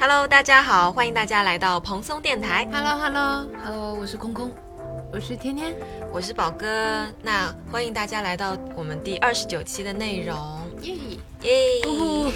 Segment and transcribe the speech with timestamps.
[0.00, 2.66] Hello，大家好，欢迎大家来到蓬松电台。
[2.72, 4.50] Hello Hello，Hello，我是空空。
[5.12, 5.76] 我是天天。
[6.10, 10.34] 我是宝哥，那欢迎大家来到我们第二十九期的内容，
[10.80, 10.94] 耶！
[11.42, 11.86] 耶！
[11.86, 12.32] 呜，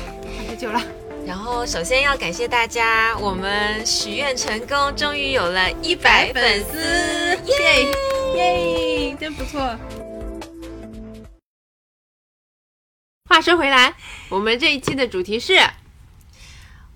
[0.46, 0.78] 太久了。
[1.26, 6.76] 然后首先要感谢大家，我们许愿成功，终于有了一百粉丝，
[7.46, 7.88] 耶！
[8.36, 9.74] 耶，真不错。
[13.30, 13.94] 话说回来，
[14.28, 15.58] 我们这一期的主题是，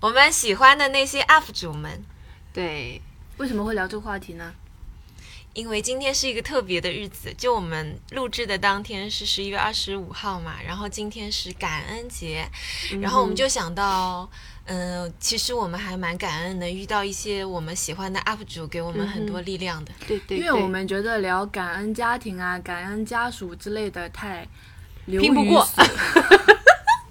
[0.01, 2.01] 我们喜欢的那些 UP 主们，
[2.53, 3.01] 对，
[3.35, 4.53] 为什么会聊这个话题呢？
[5.53, 12.47] 因为今天是一个特别的日子，就我们录制的当天是十一月二十五号嘛，然后今天是感恩节，
[13.01, 14.29] 然后我们就想到，
[14.67, 19.91] 嗯、其实我们还蛮感恩能，遇到一些我们喜欢的 UP 主，给我们很多力量的。
[20.07, 24.47] 对对，因为我们觉得聊感恩家庭啊、感恩家属之类的太
[25.07, 25.65] 流于拼不过。
[25.65, 25.81] 死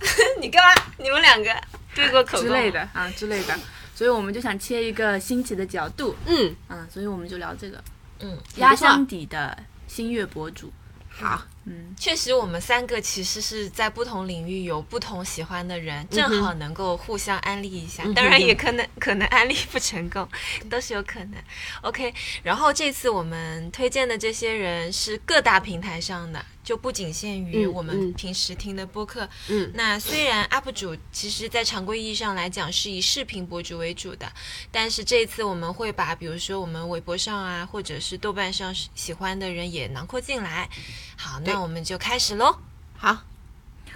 [0.41, 0.83] 你干嘛？
[0.97, 1.51] 你们两个
[1.99, 3.59] 对过口之类的啊之类的，
[3.95, 7.83] 所以我们就想切一个新奇的角度，嗯，嗯，所以我们就聊这个
[8.21, 10.73] 嗯，压箱底的新月博主。
[11.11, 18.05] 好，嗯，确实，我们三个其实是在不同领域有不同喜欢的人，正好能够互相安利一下。
[18.07, 20.29] 嗯当然，也可能可能安利不成功，
[20.71, 21.35] 都是有可能。
[21.81, 22.15] OK，
[22.45, 29.27] 然后这次我们推荐的这些人是各大平台上的，就不仅限于嗯我们嗯平时听的播客。
[29.49, 34.31] 嗯那虽然 UP 主其实在常规意义上来讲是以视频博主为主的，
[34.71, 40.69] 但是这一次我们会把比如说我们微博上啊，或者是豆瓣上喜欢的人也囊括进来。
[41.17, 42.59] 好，那我们就开始喽。
[42.99, 43.17] 好，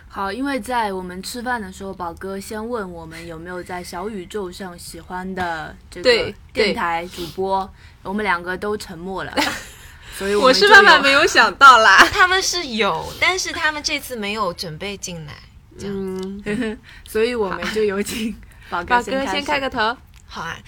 [0.08, 7.70] 好，因为在我们吃饭的时候，宝哥先问我们有没有在小宇宙上喜欢的这个电台主播，
[8.02, 9.34] 我们两个都沉默了，
[10.16, 12.06] 所以我是万万没有想到啦。
[12.12, 15.34] 他们是有，但是他们这次没有准备进来。
[15.78, 18.32] 这样、嗯， 所以我们就有请
[18.68, 19.96] 宝宝哥先开哥先开个头。
[20.26, 20.58] 好啊，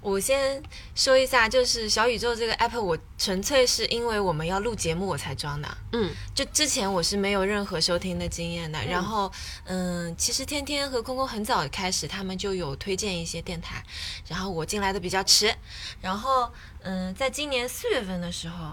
[0.00, 0.60] 我先
[0.94, 5.68] 说一下，就是小宇宙这个 app，我纯粹是因为我们要录节目我才装的。
[5.92, 8.84] 嗯，就之前我是没有任何收听的经验的。
[8.84, 9.30] 然后，
[9.64, 13.82] 嗯，其实天天和空空很早开始，他们就有推荐一些电台，
[14.28, 15.54] 然后我进来的比较迟。
[16.00, 16.50] 然后，
[16.82, 18.72] 嗯，在今年四月份的时候，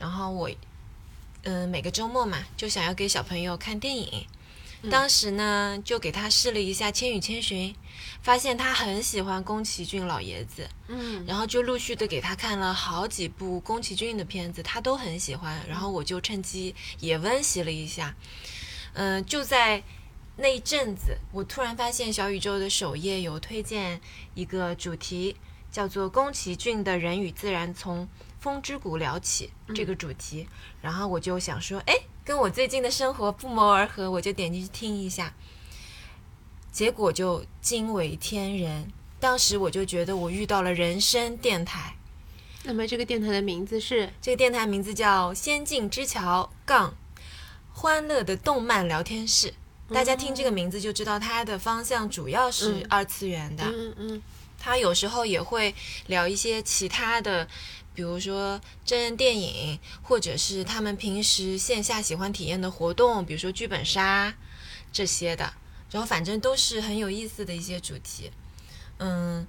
[0.00, 0.50] 然后我，
[1.42, 4.26] 嗯，每个周末嘛，就想要给小朋友看电影。
[4.90, 7.70] 当时呢，就给他试了一下《千与千寻》，
[8.22, 15.62] 发现他很喜欢宫崎骏老爷子，嗯然后就陆续的给他看了好几部宫崎骏的片子，他都很喜欢。
[15.68, 18.16] 然后我就趁机也温习了一下，
[18.94, 19.82] 嗯、就在
[20.36, 24.00] 那一阵子，我突然发现小宇宙的首页有推荐
[24.32, 25.36] 一个主题，
[25.70, 28.08] 叫做宫崎骏的人与自然从
[28.40, 30.48] 风之谷聊起这个主题，
[30.80, 35.34] 然后我就想说，哎，跟我最近的生活不谋而合，我就点进去听一下，
[36.72, 38.90] 结果就惊为天人。
[39.20, 41.94] 当时我就觉得我遇到了人生电台，
[42.64, 44.10] 那么这个电台的名字是？
[44.22, 46.94] 这个电台名字叫“仙境之桥杠
[47.74, 49.52] 欢乐的动漫聊天室”。
[49.92, 54.22] 大家听这个名字就知道它的方向主要是嗯二次元的，嗯嗯
[54.56, 55.74] 它有时候也会
[56.06, 57.46] 聊一些其他的，
[57.94, 64.34] 比如说真人电影，或者是他们平时线下喜欢体验的活动，比如说剧本杀
[64.92, 65.52] 这些的。
[65.90, 68.30] 然后反正都是很有意思的一些主题。
[68.98, 69.44] 嗯，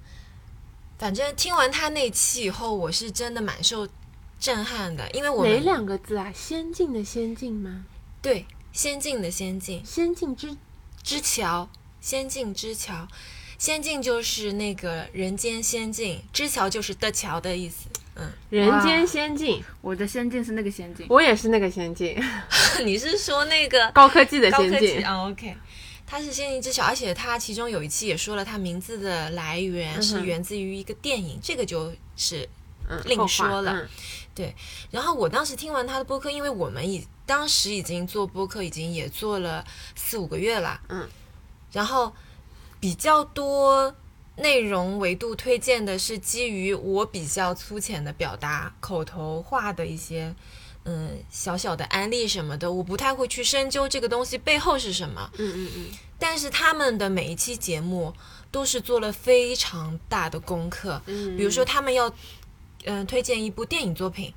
[0.98, 3.88] 反正听完他那期以后，我是真的蛮受
[4.40, 6.32] 震撼的，因为我哪们两个字啊？
[6.34, 7.84] 先进的先进吗？
[8.20, 10.56] 对先进的先进先进之
[11.04, 11.70] 之桥，
[12.00, 13.06] 仙境之桥。
[13.56, 17.86] 仙境就是那个人间仙境，之桥就是的桥的意思。
[18.14, 22.16] 嗯，人间仙境，我的仙境是那个仙境，我也是那个仙境，
[22.84, 25.04] 你是说那个 高科技的仙境。
[25.04, 25.56] 啊、o k
[26.06, 32.48] 它是仙境之桥，而且它其中有一期也说了，它名字的来源是源自于一个电影，这个就是
[32.88, 33.72] 嗯，另说了。
[33.72, 33.88] 嗯。
[34.90, 39.62] 然后我当时听完他的播客，因为我们已当时已经做播客，已经也做了
[39.94, 41.06] 四五个月了，嗯，
[41.70, 42.10] 然后
[42.80, 43.94] 比较多
[44.42, 50.34] 内容维度推荐的是基于我比较粗浅的表达、口头化的一些。
[50.84, 55.30] 嗯，小小的安利什么的，我不太会去深究这个东西背后是什么。
[55.38, 55.86] 嗯嗯嗯，
[56.18, 58.12] 但是他们的每一期节目
[58.50, 62.12] 都是做了非常大的功课，嗯比如说他们要
[62.84, 64.34] 嗯、推荐一部电影作品，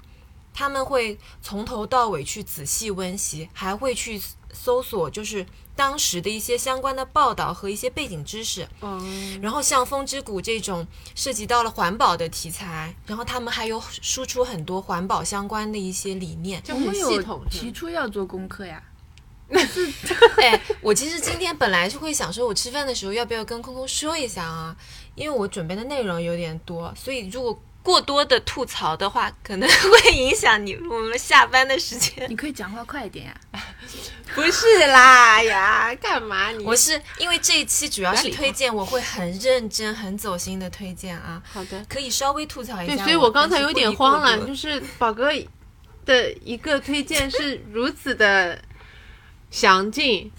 [0.54, 4.22] 他们会从头到尾去仔细温习，还会去
[4.54, 5.44] 搜索就是
[5.75, 8.68] 当时的一些相关的报道和一些背景知识。
[8.81, 16.63] 嗯，然后像《风之谷》这种涉及到了环保的题材，然后他们还有输出很多环保相关的一些理念。
[16.63, 18.81] 就很我们有系统提出要做功课呀。
[20.42, 24.75] 哎，我其实今天本来是会想说，我吃饭的时候要不要跟空空说一下啊？
[25.13, 32.27] 因为我准备的内容有点多，所以如果过多的吐槽的话，可能 会影响你我们下班的时间。
[32.27, 33.39] 你可以讲话快一点呀、
[34.34, 36.64] 不是啦呀，干嘛你？
[36.66, 41.86] 我是因为这一期主要是推荐，我会很认真、很走心的推荐啊，好的。
[41.88, 43.04] 可以稍微吐槽一对，下。
[43.06, 45.32] 所以我刚才有点慌了，就是是宝哥
[46.06, 48.62] 的一个推荐是如此的
[49.50, 50.30] 详尽，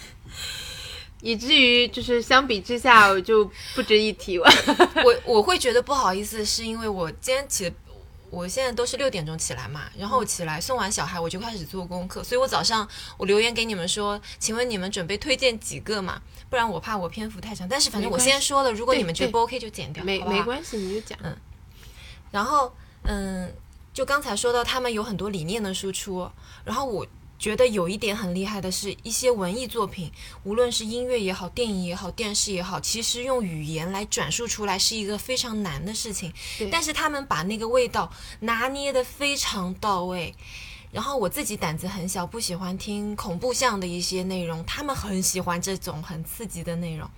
[1.22, 4.50] 以至于就是相比之下我就不值一提了。
[5.02, 7.72] 我我会觉得不好意思，是因为我今天起，
[8.30, 16.20] 我现在都是六点钟起来嘛，然后我起来送完小孩，我就开始做功课，所以我早上我留言给你们说，请问你们准备推荐几个嘛？
[16.50, 17.68] 不然我怕我篇幅太长。
[17.68, 21.18] 但是反正我先说了，如果你们觉得不 OK 就剪掉，没没关系，你就讲。
[21.22, 21.36] 嗯
[22.32, 22.74] 然后，
[23.04, 23.50] 嗯，
[23.94, 26.28] 就刚才说到他们有很多理念的输出，
[26.64, 27.06] 然后我
[27.38, 30.10] 觉得有一点很厉害的是，一些文艺作品，
[30.44, 36.68] 无论是音乐也好、电影也好、电视也好，其实用语言来转述出来是一个非常难的事情对。
[36.70, 38.10] 但是他们把那个味道
[38.40, 40.34] 拿捏的非常到位。
[40.92, 47.10] 然后我自己胆子很小，不喜欢听恐怖向的一些内容，他们很喜欢这种很刺激的内容。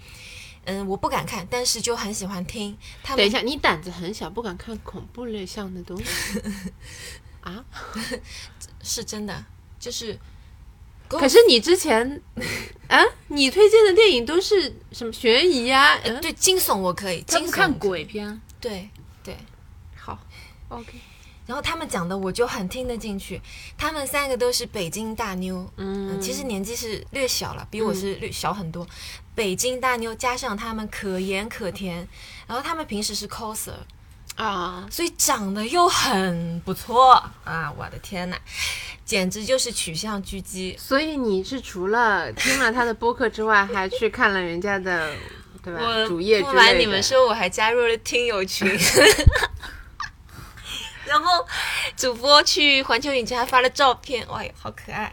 [0.64, 2.76] 嗯，我不敢看，但是就很喜欢听。
[3.04, 6.42] 他们等一下，你胆子很小，不敢看恐怖类像的东西
[7.40, 7.64] 啊？
[8.82, 9.44] 是真的，
[9.78, 10.18] 就是。
[11.08, 12.20] 可是你之前，
[12.86, 18.90] 啊，你推荐的电影都是什么悬疑呀、嗯，对惊悚我可以，看鬼片，对
[19.24, 19.34] 对。
[19.96, 20.18] 好
[20.68, 20.92] ，OK，
[21.48, 23.40] 然后他们讲的我就很听得进去，
[23.78, 28.86] 他们三个都是北京大妞，嗯，其实年纪是略小了，比我是略小很多。
[29.34, 32.06] 北京大妞加上他们可盐可甜，
[32.46, 33.72] 然后他们平时是 coser，
[34.38, 37.72] 啊，所以长得又很不错啊！
[37.76, 38.36] 我的天呐，
[39.04, 40.76] 简直就是取向狙击。
[40.78, 45.12] 所以你是除了听了他的播客之外，还去看了人家的，
[45.62, 45.80] 对吧？
[45.82, 46.62] 我主页之不类的。
[46.62, 48.66] 瞒你们说，我还加入了听友群，
[51.04, 51.44] 然后
[51.96, 55.12] 主播去环球影城还发了照片，哇，好可爱。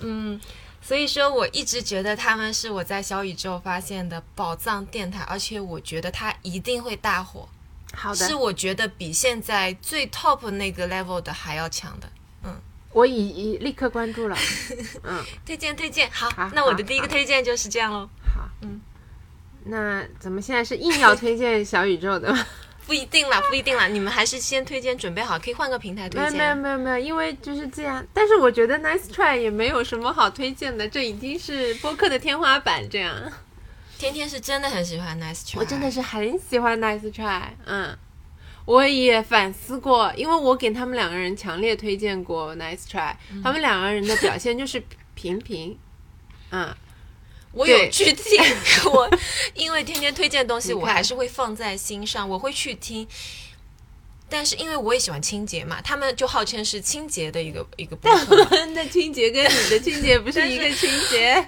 [0.00, 0.40] 嗯，
[0.80, 7.46] 所以说我一直觉得他们是我在小宇宙发现的宝藏电台，而且我觉得他一定会大火，
[7.94, 12.08] 好的是，我觉得比现在最 top 那个 level 的还要强的。
[12.44, 12.54] 嗯
[12.92, 14.36] 我已已立刻关注了。
[15.02, 18.08] 嗯，推荐推荐，好，好那我的第一个推荐就是这样喽。
[18.36, 18.80] 好，嗯，
[19.64, 22.46] 那咱们现在是硬要推荐小宇宙的吗？
[22.86, 26.32] 不一定啦，不一定啦，你们还是先推荐，准备好，可以换个平台推荐。
[26.36, 28.06] 没有没有没有，因为就是这样。
[28.12, 32.88] 但是我觉得 Nice Try 也没有什么好推荐的，这已经是播客的天花板。
[32.88, 33.12] 这样，
[33.98, 37.42] 天天是真的很喜欢 Nice Try，我真的是很喜欢 Nice Try。
[37.64, 37.96] 嗯，
[38.64, 44.82] 我也反思过，因为我给他们两个人强烈推荐过 Nice Try，、他们两个人的表现就是
[45.14, 45.78] 平平。
[46.50, 46.74] 嗯，
[47.52, 48.42] 我有去听，
[48.92, 49.10] 我
[49.54, 53.06] 因为天天推荐的东西， 我还是会放在心上，我会去听。
[54.28, 61.46] 但是因为我也喜欢清洁嘛，他们就号称是清洁的一个一个但我们的清洁跟你的清洁不是一个清洁。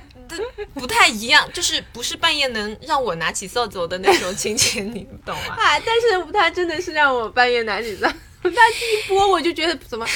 [0.75, 5.55] 不太一样，就是不是半夜能让我拿起扫帚的那种清洁，你懂吗？
[5.59, 5.79] 啊！
[5.81, 8.07] 但是他真的是让我半夜拿起扫，
[8.43, 10.07] 他一播我就觉得怎么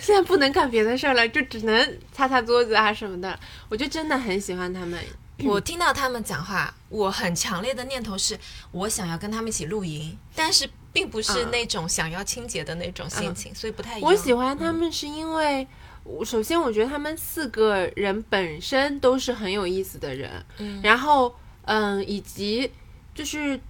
[0.00, 3.38] 现在不能干别的事儿了，就只能擦擦桌子啊什么的。
[3.68, 4.98] 我就真的很喜欢他们。
[5.44, 8.36] 我听到他们讲话，我很强烈的念头是
[8.72, 14.10] 我想要跟他们一起露营，但是并不是嗯那种想要清洁的那种心情，所以不太一样。
[14.10, 15.64] 我喜欢他们是因为，
[16.08, 21.34] 我首先我觉得他们四个人本身都是很有意思的人，嗯然后
[21.66, 22.70] 嗯，以及
[23.14, 23.60] 就是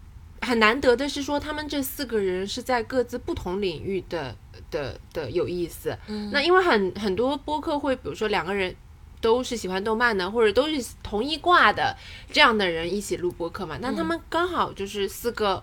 [0.41, 4.37] 很难得的是说，他们这四个人是在各自不同领域的
[4.71, 5.99] 的的有意思。
[6.07, 8.75] 嗯那因为很很多播客会，比如说两个人。
[9.21, 11.93] 都是喜欢动漫的，或者都是同一挂的
[12.31, 13.77] 这样的人一起录播客嘛？
[13.83, 15.61] 那他们刚好就是四个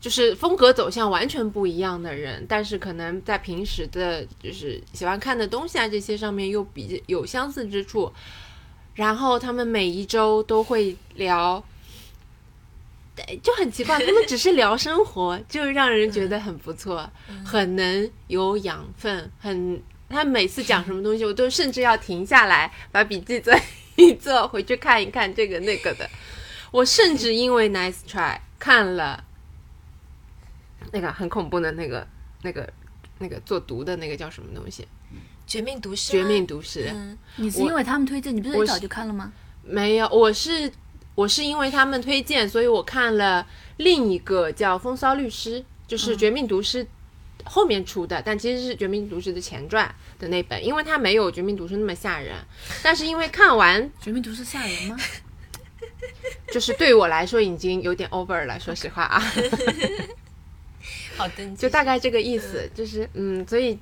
[0.00, 8.12] 就是风格走向完全不一样的人，但是可能在平时的就是喜欢看的东西啊这些上面又比有相似之处。
[8.94, 11.62] 然后他们每一周都会聊，
[13.14, 17.10] 对就很奇怪，他们只是聊生活，就让人觉得很不错，
[17.44, 19.82] 很能有养分，很。
[20.08, 23.52] 他每次讲什么东西，我都甚至要停下来把笔记做
[23.96, 26.08] 一做，回去看一看这个那个的。
[26.70, 29.24] 我甚至因为 Nice Try 看了
[30.96, 32.06] 那个很恐怖的那个、
[32.42, 32.66] 那个、
[33.18, 34.88] 那个做毒的那个叫什么东西，
[35.46, 39.30] 绝命毒师《，绝命毒师》嗯，你是因为他们推荐，你不是早就看了吗？
[39.62, 40.72] 没有，我是
[41.14, 46.82] 我是因为他们推荐，所以我看了另一个叫《风骚律师》，就是《绝命毒师》
[47.44, 52.34] 后面出的，但其实是《绝命毒师》的前传，的那本，因为它没有《绝命毒师》那么吓人，
[52.82, 54.96] 但是因为看完《绝命毒师》吓人吗？
[56.52, 59.22] 就是对我来说已经有点 over 了，说实话啊，
[61.56, 63.78] 就大概这个意思，就是嗯，所以。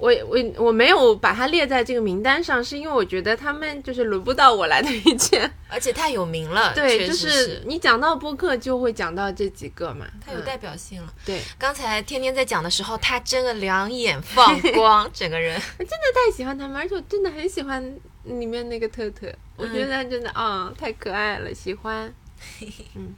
[0.00, 5.50] 我我我没有把它列在这个名单上，是因为我觉得他们就是轮不到我来推荐。
[5.68, 11.12] 而且太有名了，对，就是你讲到播客就会讲到这几个嘛，嗯太有代表性了。
[11.26, 15.60] 对，刚才天天在讲的时候，他真的两眼放光， 整个人。
[15.78, 17.82] 真的太喜欢他们，而且我真的很喜欢
[18.22, 19.26] 里面那个特特，
[19.56, 22.14] 我觉得真的啊、太可爱了，喜欢。
[22.94, 23.16] 嗯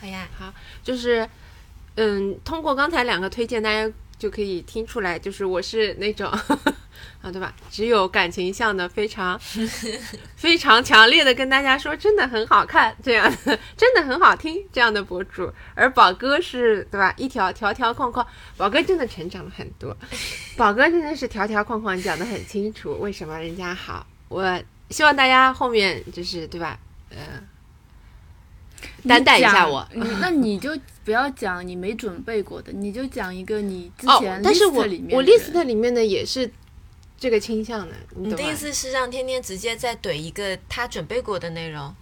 [0.00, 0.52] 好呀，好，
[0.82, 1.26] 就是
[1.96, 6.28] 嗯，通过刚才两个推荐，大家就可以听出来，就是我是那种
[7.20, 7.54] 啊，对吧？
[7.70, 9.38] 只有感情向的，非常
[10.36, 15.52] 非常强烈的跟大家说，真的很好看，这样的 真的很好听这样的博主。
[15.74, 17.12] 而宝哥是对吧？
[17.16, 18.26] 一条条条框框，
[18.56, 19.96] 宝哥真的成长了很多，
[20.56, 24.06] 宝哥真的是条条框框讲得很清楚，为什么人家好。
[24.28, 24.60] 我
[24.90, 26.78] 希望大家后面就是对吧？
[27.10, 27.16] 呃，
[29.08, 29.86] 担待一下我。
[29.92, 30.02] 你。
[30.20, 30.76] 那你就
[31.06, 36.50] 不要讲你没准备过的，你就讲一个你之哦前，但是我里面我 list 里面的也是
[37.16, 38.52] 这个倾向的，你你的意？
[38.56, 41.94] 思是让天天直接再怼一个他准备过的内容？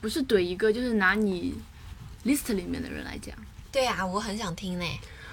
[0.00, 1.54] 不是怼一个，就是拿你
[2.24, 3.36] list 里面的人来讲。
[3.70, 4.84] 对啊，我很想听呢。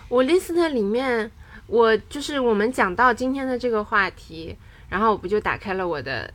[0.09, 1.31] 我 list 里面，
[1.67, 4.53] 我就是我们讲到今天的这个话题，
[4.89, 6.33] 然后我不就打开了我的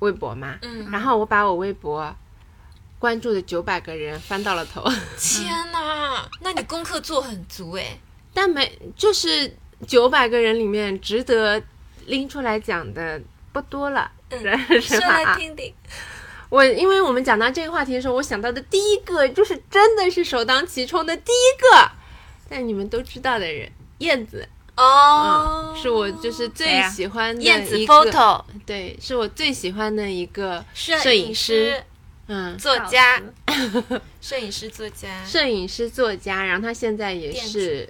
[0.00, 2.14] 微博嘛，嗯，然后我把我微博
[3.02, 4.80] 关注的九百个人翻到了头，
[5.18, 7.98] 天哪，那你功课做很足哎。
[8.32, 9.52] 但没就是
[9.88, 11.60] 九百个人里面值得
[12.06, 13.20] 拎出来讲的
[13.52, 14.38] 不多了，嗯
[14.70, 15.74] 是是说来听听。
[16.48, 21.90] 我因为我们讲到这个话题的时候，我想到的第一个就是真的是首当其冲的第一个，
[22.48, 23.68] 但你们都知道的人，
[23.98, 31.84] 燕子，哦，是我就是最喜欢的燕子 photo 对，是我最喜欢的一个摄摄影师师、
[32.34, 33.22] 嗯，作家、
[34.22, 35.22] 摄影师、作家。
[35.26, 37.86] 摄影师作家，然后他现在也是，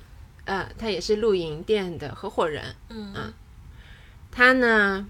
[0.46, 2.74] 呃，他也是露营店的合伙人。
[2.88, 3.32] 嗯
[4.32, 5.06] 他呢，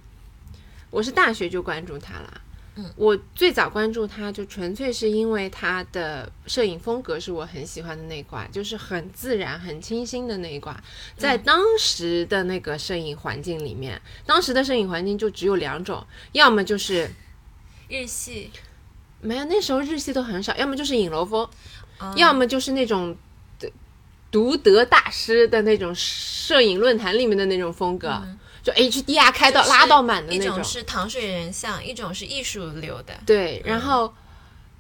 [0.90, 2.40] 我是大学就关注他了。
[2.74, 10.78] 嗯，我最早关注他就纯粹是因为他的摄影风格是我很喜欢的那一挂，就是很自然、很清新的那一挂。
[11.16, 17.08] 在当时的那个摄影环境里面，当时的摄影环境就只有两种，要么就是
[17.88, 18.50] 日系，
[19.23, 21.49] 没有，那时候日系都很少，要么就是影楼风，
[21.99, 23.17] 哦要么就是那种
[23.59, 23.71] 的
[24.31, 28.21] 独得大师的那种摄影论坛里面的那种风格，
[28.62, 30.47] 就 HDR 开到拉到满的那种。
[30.47, 33.14] 一种是糖水人像，一种是艺术流的。
[33.25, 34.12] 对，然后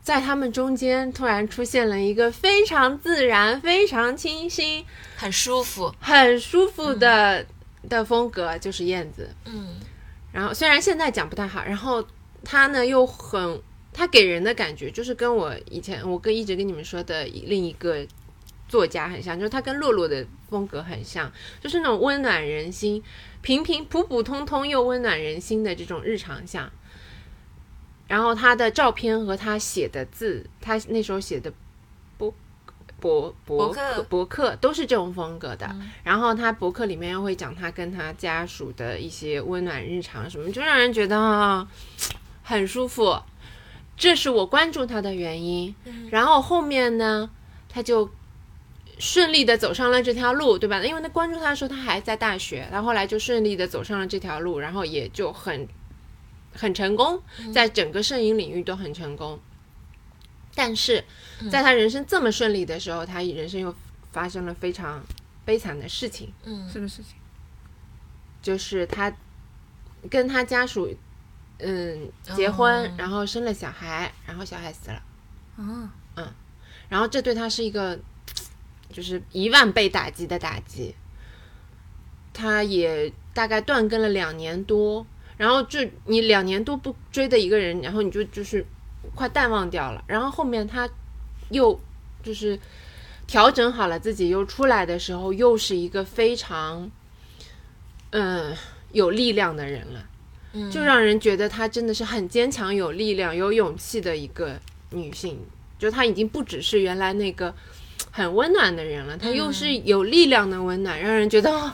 [0.02, 4.84] 在他们中间突然出现了一个非常自然、非常清新、
[5.16, 5.94] 很舒服。
[6.00, 7.46] 很舒服的、
[7.88, 9.30] 的风格，就是燕子。
[9.44, 9.76] 嗯
[10.32, 12.02] 然后虽然现在讲不太好，然后
[12.42, 13.60] 他呢又很，
[13.92, 18.06] 他给人的感觉就是跟我以前我跟一直跟你们说的另一个
[18.68, 21.30] 作家很像，就是他跟洛洛的风格很像，
[21.60, 23.02] 就是那种温暖人心、
[23.42, 26.70] 平平普普通通又温暖人心的这种日常像。
[28.08, 31.52] 然后他的照片和他写的字，他那时候写的
[32.18, 32.32] 博
[32.98, 35.74] 博博博客博客都是这种风格的。
[36.02, 41.68] 然后他博客里面又会讲他跟他家属的一些温暖日常什么，就让人觉得啊
[42.42, 43.18] 很舒服。
[44.02, 45.72] 这是我关注他的原因。
[46.10, 47.30] 然后后面呢，
[47.68, 48.10] 他就
[48.98, 50.84] 顺利的走上了这条路，对吧？
[50.84, 55.68] 因为他关注他的时候，他还在大学，他后后来就顺利的走上了这条路，然后也就很
[56.52, 57.22] 很成功，
[57.54, 59.38] 在整个摄影领域都很成功。
[60.52, 61.04] 但是
[61.48, 63.72] 在他人生这么顺利的时候，他人生又
[64.10, 65.00] 发生了非常
[65.44, 66.32] 悲惨的事情。
[66.42, 67.14] 嗯什么事情？
[68.42, 69.14] 就是他
[70.10, 70.92] 跟他家属，
[71.62, 75.02] 嗯，结婚，哦然后生了小孩，然后小孩死了，
[76.16, 76.34] 啊，
[76.88, 77.98] 然后这对他是一个
[78.92, 80.94] 就是一万倍打击的打击。
[82.34, 88.64] 他也大概断更了两年多，然后就你两年多不追的一个人，然后你就就是
[89.14, 90.88] 快淡忘掉了，然后后面他
[91.50, 91.78] 又
[92.22, 92.58] 就是
[93.26, 96.90] 调整好了自己，又出来的时候，又是一个非常
[98.10, 98.56] 嗯
[98.92, 100.06] 有力量的人了。
[100.52, 104.58] 嗯，就让人觉得她真的是很坚强、有力量、有勇气的一个
[104.90, 105.38] 女性。
[105.78, 107.54] 就她已经不只是原来那个
[108.10, 111.72] 很温暖的人了，她又是有力量的温暖，让人觉得哦，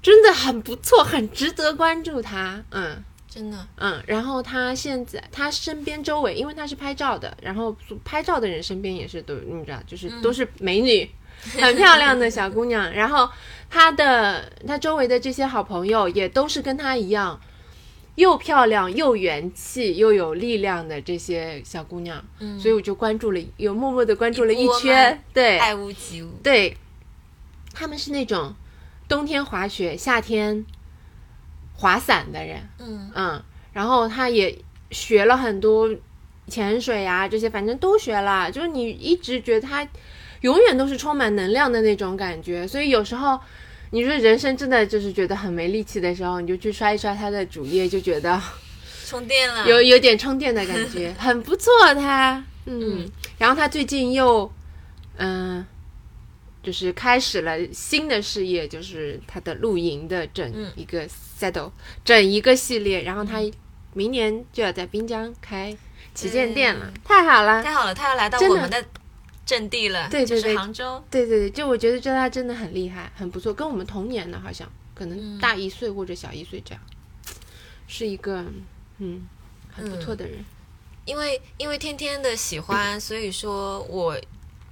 [0.00, 2.62] 真的很不错，很值得关注她。
[2.70, 11.10] 嗯真的，嗯，然后她现在她身边周围，因为她是拍照的，然后拍照的人身边也是都你知道，就是都是美女。
[11.60, 12.90] 很漂亮的小姑娘。
[12.90, 13.28] 然后
[13.68, 17.38] 她的她周围的这些好朋友也都是跟她一样，
[18.16, 22.22] 又漂亮又元气又有力量的这些小姑娘。
[22.40, 25.22] 嗯所以我就关注了，有默默的关注了一圈嘛。
[25.32, 26.30] 对，爱屋及乌。
[26.42, 26.76] 对，
[27.72, 28.54] 他们是那种
[29.08, 30.66] 冬天滑雪、夏天
[31.74, 33.42] 滑伞的人，嗯嗯，
[33.72, 34.58] 然后他也
[34.90, 35.88] 学了很多
[36.48, 39.86] 潜水啊这些，反正都学了，就是你一直觉得他
[40.40, 43.38] 永远都是充满能量的那种感觉，所以有时候。
[43.90, 48.40] 你说人生真的就是觉得很没力气的时候，你就去刷一刷他的主页，就觉得
[49.06, 49.66] 充电了。
[49.68, 52.44] 有有点充电的感觉，很不错他。
[52.66, 54.50] 嗯，嗯然后他最近又，
[55.18, 55.64] 嗯、
[56.62, 61.06] 就是开始了新的事业，就是他的露营的整嗯一个
[61.38, 61.70] saddle、
[62.04, 63.40] 整一个系列，然后他
[63.94, 65.76] 明年就要在滨江开
[66.12, 67.62] 旗舰店了，太好了。
[67.62, 68.84] 太好了，他要来到我们的
[69.46, 71.02] 阵地了，对对就是对杭州。
[71.10, 76.82] 对对对，就我觉得这他真的很厉害，很不错，跟我们同年的，好像可能嗯大一岁或者小一岁这样，
[77.86, 78.44] 是一个
[78.98, 79.26] 嗯
[79.72, 80.44] 很不错的人。
[81.04, 84.18] 因为因为天天的喜欢， 所以说我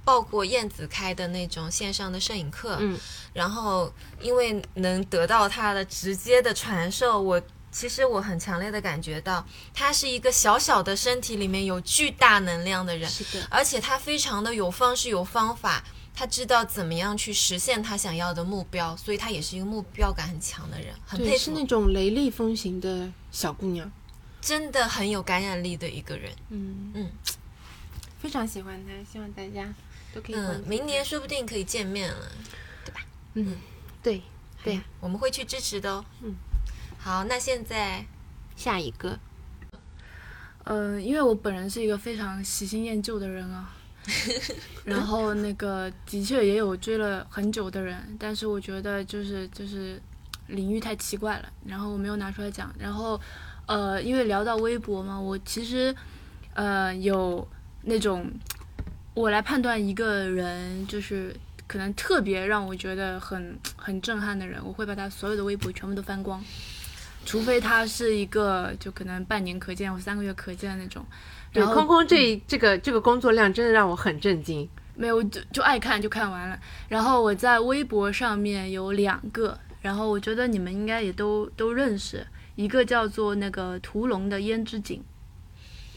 [0.03, 2.99] 报过燕子开的那种线上的摄影课，嗯
[3.33, 7.41] 然后因为能得到他的直接的传授，我
[7.75, 15.83] 其实我很强烈的感觉到，他是一个小小的身体里面有巨大能量的人，是的，而且他非常的有方式有方法。
[16.17, 23.91] 他知道怎么样去实现他想要的目标，所以他也是一个目标感很强的人，很对，佩服是那，种雷厉风行的小姑娘。
[24.39, 26.31] 真的很有感染力的一个人。
[26.51, 27.11] 嗯嗯，
[28.17, 29.67] 非常喜欢他，希望大家
[30.13, 32.31] 都可以嗯，明年说不定可以见面了。
[32.85, 33.01] 对吧
[33.33, 33.57] 嗯，
[34.01, 34.21] 对
[34.63, 36.05] 对哎，我们会去支持的哦。
[36.21, 36.33] 嗯，
[37.05, 38.03] 好，那现在
[38.55, 39.19] 下一个，
[40.63, 43.71] 呃，因为我本人是一个非常喜新厌旧的人啊，
[44.83, 50.01] 然后那个的确也有追了很久的人，但是我觉得就是就是
[50.47, 52.73] 领域太奇怪了，然后我没有拿出来讲。
[52.79, 53.21] 然后
[53.67, 55.95] 呃，因为聊到微博嘛，我其实
[56.55, 57.47] 呃有
[57.83, 58.27] 那种
[59.13, 61.35] 我来判断一个人就是。
[61.67, 66.39] 可能特别让我觉得很很震撼的人，我会把他所有的微博全部都翻光，
[67.25, 71.03] 除非他是一个就可能半年可见或三个月可见的那种。
[71.51, 74.69] 对然后空空这这个这个工作量真的让我很震惊。
[74.93, 76.57] 没有就就爱看就看完了。
[76.87, 85.03] 然后我在微博上面有两个，然后我觉得你们应该也都都认识，一个叫做那个屠龙的胭脂井，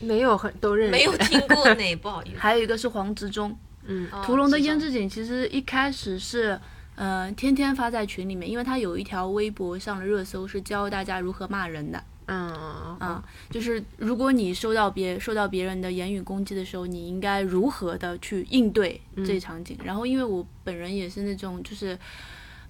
[0.01, 2.37] 没有很都认识，没有听过呢， 不好意思。
[2.39, 3.57] 还有一个是黄执中。
[3.85, 6.59] 嗯哦屠龙的胭脂井其实一开始是。
[6.99, 12.03] 呃，天天发在群里面，因为他有一条微博上了热搜，是教大家如何骂人的。
[12.27, 19.79] 嗯嗯啊，就是如果你收到别受到别人的言语攻击的时候，你应该如何的去应对这场景？
[19.85, 21.97] 然后，因为我本人也是那种，就是，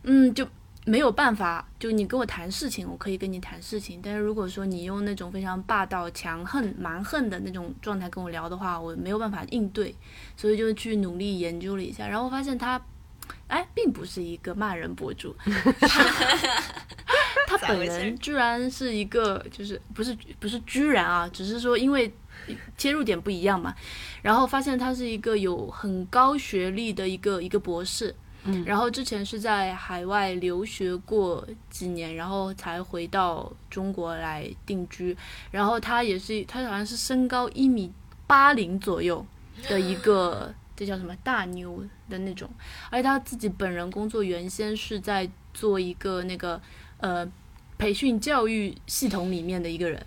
[0.03, 0.47] 嗯，就
[0.85, 9.97] 没有办法，就你跟我谈事情，我可以跟你谈事情，但是如果说你用那种非常霸道、强横、蛮横的那种状态跟我聊的话，我没有办法应对，
[10.37, 12.79] 所以就去努力研究了一下，然后发现他。
[13.49, 15.35] 哎，并不是一个骂人博主，
[17.49, 22.13] 他 本人居然是一个，就是不是不是居然啊，只是说因为
[22.77, 23.75] 切入点不一样嘛，
[24.21, 28.63] 然后发现他是一个有很高学历的一个一个博士，嗯。
[28.67, 35.17] 然后之前是在海外留学过几年，然后才回到中国来定居，
[35.51, 37.91] 然后他也是他好像是身高一米
[38.27, 39.25] 八零左右
[39.69, 40.55] 的一个。
[40.79, 42.49] 这叫什么大妞的那种，
[42.89, 46.61] 而且他自己本人工作原先是在做一个那个
[46.99, 47.29] 呃
[47.77, 50.01] 培训教育系统里面的一个人，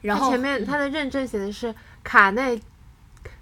[0.00, 2.58] 然后前面他的认证写的是卡内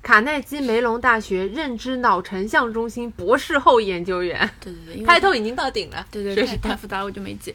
[0.03, 6.05] 卡耐基梅隆大学认知脑成像中心博士后研究员，对对对，开头已经到顶了。
[6.11, 7.55] 对对，对太复杂了，我就没记。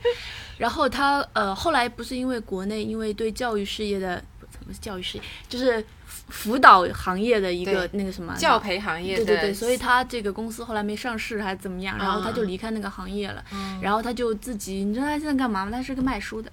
[0.58, 4.24] 然后他呃后来不是因为国内因为对教育事业的
[4.66, 5.84] 不是教育事业，就是
[6.30, 13.44] 辅辅导行业的一个那个什么教培行业的，对对对，所以他这个公司后来没上市还是怎么样，然后他就离开那个行业了，
[13.82, 15.72] 然后他就自己，你知道他现在干嘛吗？
[15.72, 16.52] 他是个卖书的，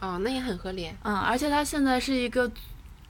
[0.00, 0.90] 哦，那也很合理。
[1.02, 2.50] 嗯，而且他现在是一个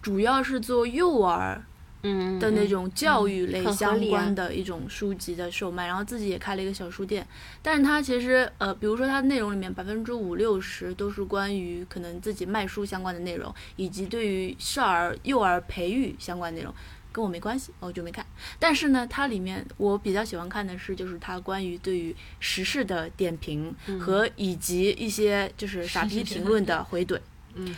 [0.02, 1.62] 主要是做幼儿
[2.02, 7.26] 嗯的那种教育类相关的一种书籍的售卖，然后自己也开了一个小书店。
[7.62, 16.74] 但是它其实呃，比如说它内容里面百分之五六十都是关于可能自己卖书相关的内容，以及对于少儿幼儿培育相关内容。
[17.12, 18.24] 跟我没关系，我就没看。
[18.56, 27.18] 但是呢，它里面我比较喜欢看的是，就是它关于对于时事的点评和以及一些就是傻逼评论的回怼。
[27.54, 27.74] 嗯，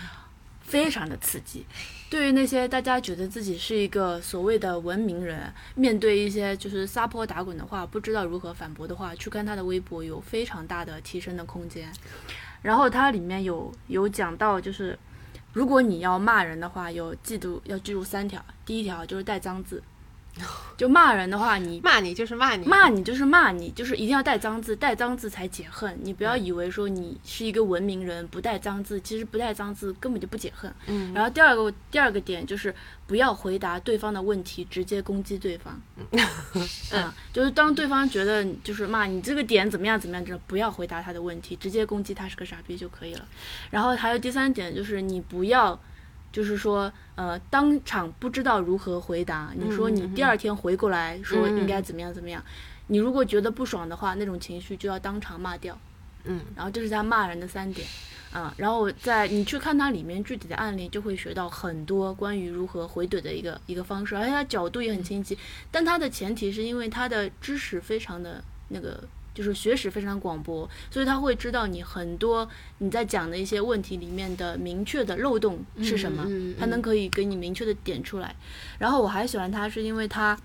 [0.60, 1.64] 非常的刺激。
[2.12, 11.90] 对于那些大家觉得自己是一个所谓的文明人，面对一些就是撒泼打滚的话，不知道如何反驳的话，去看他的微博有非常大的提升的空间。
[12.60, 14.98] 然后他里面有有讲到，就是
[15.54, 18.44] 如果你要骂人的话，有记住要记住三条。
[18.66, 19.82] 第一条就是带脏字，
[20.78, 25.96] 就骂人的话，你骂你就是骂你，骂你就是骂你，就是一定要带脏字，带脏字才解恨。
[26.02, 30.72] 你不要以为说你是一个文明人不带脏字，其实不带脏字根本就不解恨。
[30.86, 32.74] 嗯，然后第二个第二个点就是
[33.06, 35.80] 不要回答对方的问题，直接攻击对方。
[36.90, 43.28] 嗯， 就是当对方觉得就是骂你这个点怎么样怎么样，就不要回答他的问题，直接攻击他是个傻逼就可以了。
[43.70, 45.78] 然后还有第三点就是你不要。
[46.32, 52.42] 就是说，呃，当场不知道如何回答，你说你第二天回过来说应该怎么样怎么样，
[52.86, 55.78] 你如果觉得不爽的话，那种情绪就要当场骂掉。
[56.24, 57.86] 嗯，然后这是他骂人的三点，
[58.32, 65.36] 啊，然后在你去看它里面具体的案例，就会学到很多关于如何回怼的一个一个方式，而且它角度也很清晰。
[65.70, 69.02] 但他的前提是因为他的知识非常的那个。
[69.34, 76.26] 就是学识非常广博，所以他会知道你很多你在讲的一些问题里面的明确的漏洞是什么，
[76.58, 78.34] 他能可以给你明确的点出来。
[78.78, 80.38] 然后我还喜欢他，是因为他，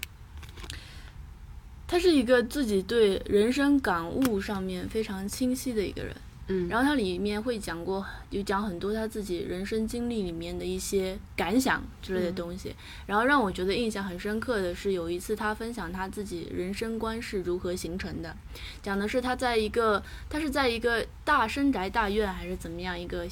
[1.88, 6.16] 他是一个自己对人生感悟上面非常清晰的一个人。
[6.50, 12.74] 嗯，然后他里面会讲过，就讲很多他自己人生经历里面的一些感想之类的东西。
[13.06, 18.36] 然后让我觉得印象很深刻的是，有一次他分享他自己人生观是如何形成的，
[18.82, 23.28] 讲的是他在一个他是在一个大深宅大院还是怎么样一个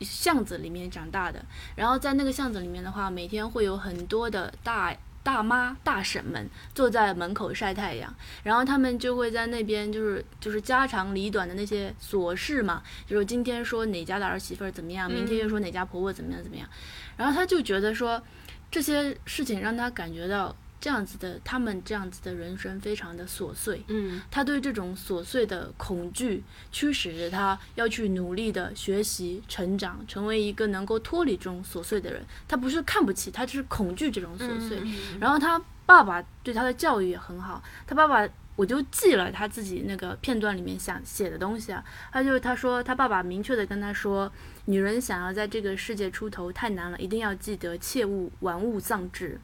[0.00, 1.44] 巷子里面长大的。
[1.76, 4.96] 然后在那个巷子里面的话，每天会有很多的大。
[5.22, 16.68] 大妈大婶们坐在门口晒太阳，然后他们就会在那边就是就是家长里短的那些琐事嘛，就是今天说哪家的儿媳妇儿怎么样，明天又说哪家婆婆怎么样怎么样，
[17.16, 18.22] 然后他就觉得说
[18.70, 20.54] 这些事情让他感觉到。
[20.80, 23.82] 这样子的，他们这样子的人生非常的琐碎。
[23.88, 32.22] 嗯，他对这种琐碎的恐惧驱使着他要去努力的学习、成长，成为一个能够脱离这种琐碎的人。
[32.46, 34.80] 他不是看不起，他就是恐惧这种琐碎。
[35.20, 38.28] 然后他爸爸对他的教育也很好，他爸爸。
[38.58, 44.28] 我就记了他自己那个片段里面想写的东西啊，他就他说他爸爸明确的跟他说，
[44.64, 49.38] 女人想要在这个世界出头太难了，一定要记得切勿玩物丧志。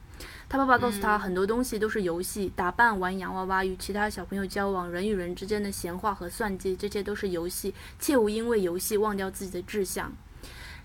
[0.47, 10.11] 他爸爸告诉他很多东西都是游戏，打扮、玩洋娃娃、与其他小朋友交往、人与人之间的闲话和算计，这些都是游戏，切勿因为游戏忘掉自己的志向。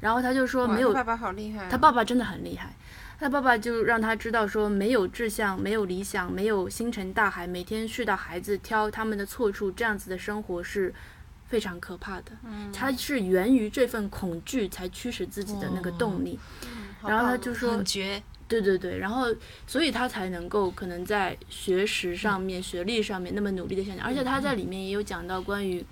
[0.00, 2.74] 然后他就说没有，爸爸好厉害，他爸爸真的很厉害。
[3.18, 10.94] 他爸爸就让他知道说，没有志向，没有理想，没有星辰大海，每天絮叨孩子，挑他们的错处，这样子的生活是
[11.46, 12.32] 非常可怕的。
[12.44, 16.38] 嗯，他是源于这份恐惧才驱使自己的那个动力。
[17.02, 18.22] 然后他就说，很绝。
[18.50, 19.34] 对对对，然后
[19.66, 25.82] 所以他才能够可能在学识上面、学历上面那么努力的现象，而且他在里面也有讲到关于。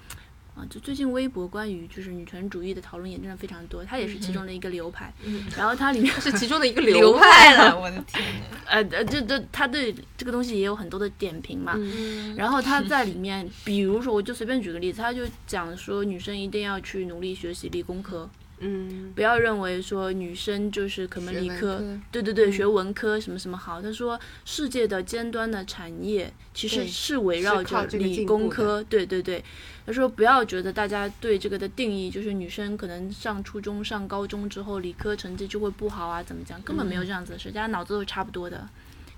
[0.58, 5.14] 啊，就最近微博关于就是女权主义的讨论也真的非常多，他也是其中的一个流派。
[5.24, 8.24] 嗯，然后它里面是其中的一个 流派了，我的天！
[8.66, 11.74] 呃呃，这这他对这个东西也有很多的点评嘛。
[11.76, 12.34] 嗯。
[12.34, 18.28] 然后他在里 面，比如说，我就随便举个例子，他就讲说，女生一定要去努力学习理工科。
[18.60, 19.12] 嗯。
[19.14, 23.82] 不要认为说女生就是可能理科，对对对，学文科什么什么好。
[23.82, 29.44] 他说，世界的尖端的产业其实是围绕着理工科，对对对。
[29.86, 36.60] 他说：“不要觉得大家对这个的定义就是女生可能上初中、上高中之后理科成绩就会不好啊，怎么讲？
[36.60, 38.68] 根本没有这样子的事，大家脑子都差不多的。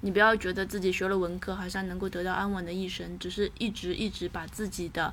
[0.02, 5.12] 你不要觉得自己学了文科好像能够得到安稳的一生，只是一直一直把自己的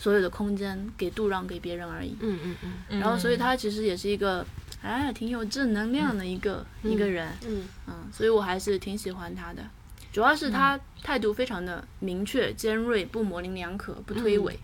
[0.00, 2.16] 所有的空间给度让给别人而已。
[2.20, 2.56] 嗯嗯
[2.88, 2.98] 嗯。
[2.98, 4.44] 然后，所以他其实也是一个
[4.80, 7.28] 哎挺有正能量的一个一个人。
[7.46, 9.62] 嗯嗯，所以我还是挺喜欢他的，
[10.10, 14.56] 主要是他态度非常的明确、尖锐，不模棱两可，不推诿。”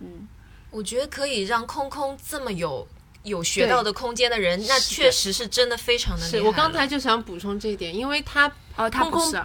[0.00, 0.28] 嗯，
[0.70, 2.86] 我觉得可以让空空这么有
[3.22, 6.46] 有学到的空间的人，那确实是真的非常的厉害。
[6.46, 9.42] 我刚才就想补充这一点，因为他哦，他不是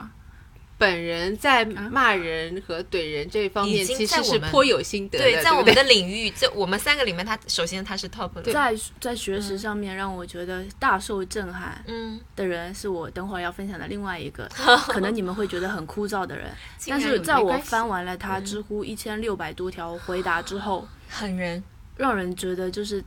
[0.80, 5.26] 本人在骂人和怼人这方面，其实是颇有心得的。
[5.26, 8.32] 对，在我们的领域，在我们三个里面，他首先他是 top。
[8.44, 11.84] 在在学识上面，让我觉得大受震撼。
[11.86, 14.50] 嗯，的人是我等会儿要分享的另外一个，
[14.88, 16.50] 可能你们会觉得很枯燥的人，
[16.88, 21.62] 但是在我翻完了他知乎一千六百多条回答之后，狠人，
[21.98, 23.04] 让人觉得就是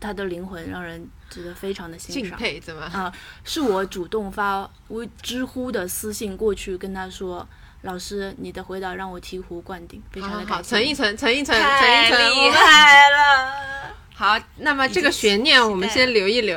[0.00, 1.08] 他的灵魂让人。
[1.32, 3.12] 觉得非常的欣赏，敬佩，怎么啊？
[3.44, 7.46] 是我主动发微知乎的私信过去跟他说
[7.82, 13.94] ：“老师，你的回答让我醍醐灌顶，非常的好，存一存，存一层，太厉害了！
[14.14, 16.56] 好，那么这个悬念我们先留一留，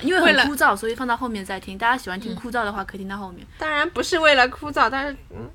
[0.00, 1.76] 因为 为了很枯燥，所以放到后面再听。
[1.76, 3.46] 大家喜欢听枯燥的话，可以听到后面。
[3.58, 5.50] 当然不是为了枯燥，但是嗯，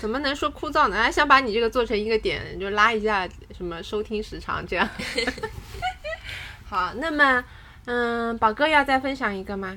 [0.00, 1.02] 怎么能说枯燥呢？
[1.02, 4.88] 还想把你这个做成一个点，就拉一下什么收听时长这样。
[6.68, 7.42] 好，那么
[7.86, 9.76] 嗯，宝哥要再分享一个吗？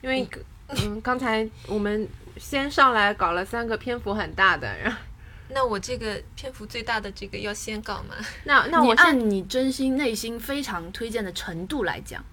[0.00, 0.26] 因为
[0.68, 4.98] 嗯，刚才我们先上来搞了三个篇幅很大的，然后
[5.50, 8.14] 那我这个篇幅最大的这个要先搞吗？
[8.44, 12.24] 那那我先按你真心内心非常推荐的程度来讲，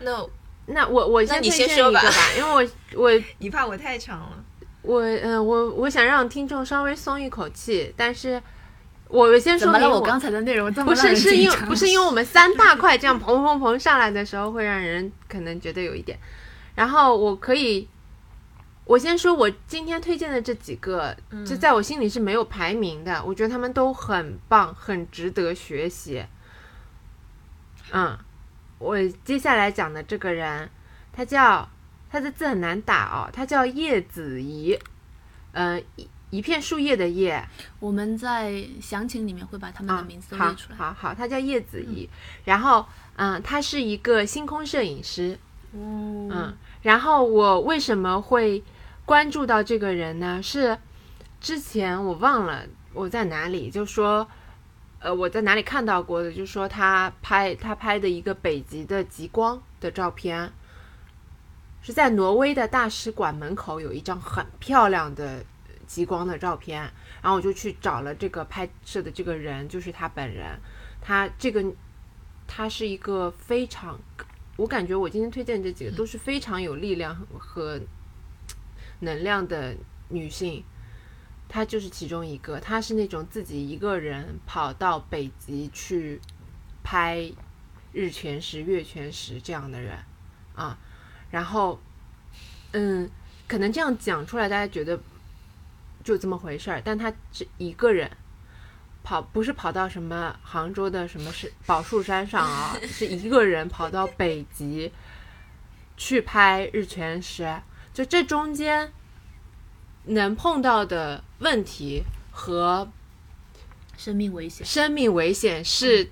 [0.00, 0.24] 那
[0.66, 4.44] 那我我先那你推先说一个吧， 因为我我你怕我太长了。
[4.82, 8.40] 我嗯、呃我我想让听众稍微松一口气，但是
[9.08, 9.58] 我先？
[9.58, 16.18] 说明我刚才的内容这么不是是因为不是因为我们三大块这样砰砰砰上来的时候，会让人可能觉得有一点。
[16.74, 17.88] 然后我可以，
[18.84, 26.24] 我先说，我今天推荐的这几个，就在我心里是没有排名的，我觉得他们都很棒，很值得学习。
[27.92, 28.18] 嗯，
[28.78, 30.68] 我接下来讲的这个人，
[31.12, 31.68] 他叫
[32.10, 34.76] 他的字很难打哦，他叫叶子怡，
[35.52, 37.42] 嗯、一一片树叶的叶，
[37.78, 40.76] 我们在详情里面会把他们的啊名字都列出来。
[40.76, 42.08] 好好，他叫叶子怡，
[42.44, 45.38] 然后嗯，他是一个星空摄影师，
[45.72, 48.64] 嗯嗯，然后我为什么会
[49.04, 50.42] 关注到这个人呢？
[50.42, 50.76] 是
[51.40, 54.26] 之前我忘了我在哪里就说，
[54.98, 60.52] 呃，我在哪里看到过的，就说他拍他拍的一个北极的极光的照片，
[61.82, 65.44] 是在挪威的大使馆门口有一张很漂亮的
[65.86, 66.82] 极光的照片，
[67.22, 70.58] 然后我就去找了这个拍摄的这个人，就是他本人，
[71.00, 71.64] 他这个
[72.46, 73.98] 他是一个非常
[74.56, 77.80] 我感觉我今天推荐这几个都是非常有力量和
[79.00, 79.76] 能量的
[80.08, 80.62] 女性，
[81.48, 82.60] 她就是其中一个。
[82.60, 86.20] 她是那种自己一个人跑到北极去
[86.82, 87.30] 拍
[87.92, 89.98] 日全食、月全食这样的人
[90.54, 90.78] 啊。
[91.30, 91.80] 然后，
[92.72, 93.10] 嗯，
[93.48, 94.98] 可能这样讲出来，大家觉得
[96.04, 98.10] 就这么回事儿，但她只一个人。
[99.06, 104.90] 跑不是跑到什么杭州的什么是宝树山上啊， 是一个人跑到北极
[105.94, 107.60] 去拍日全食，
[107.92, 108.90] 就这中间
[110.04, 112.90] 能碰到的问题和
[113.98, 116.10] 生命危险，生命危险是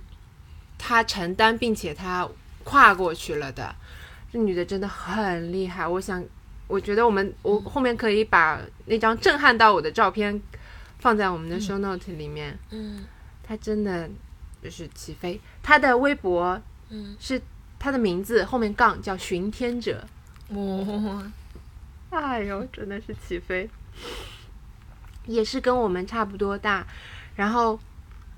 [0.76, 2.28] 他承担并且他
[2.62, 3.74] 跨过去了的。
[4.30, 6.22] 这女的真的很厉害，我想，
[6.72, 10.40] 我觉得我们我后面可以把那张震撼到我的照片
[11.00, 12.58] 放在我们的 show note 里面。
[12.70, 13.04] 嗯
[13.46, 14.08] 他真的
[14.62, 15.38] 就是起飞。
[15.62, 16.58] 他的微博
[16.88, 17.38] 嗯，是
[17.78, 20.02] 他的名字后面杠叫寻天者。
[20.48, 21.22] 哦
[22.08, 23.68] 哎呦，真的是起飞，
[25.26, 26.86] 也是跟我们差不多大。
[27.36, 27.78] 然后，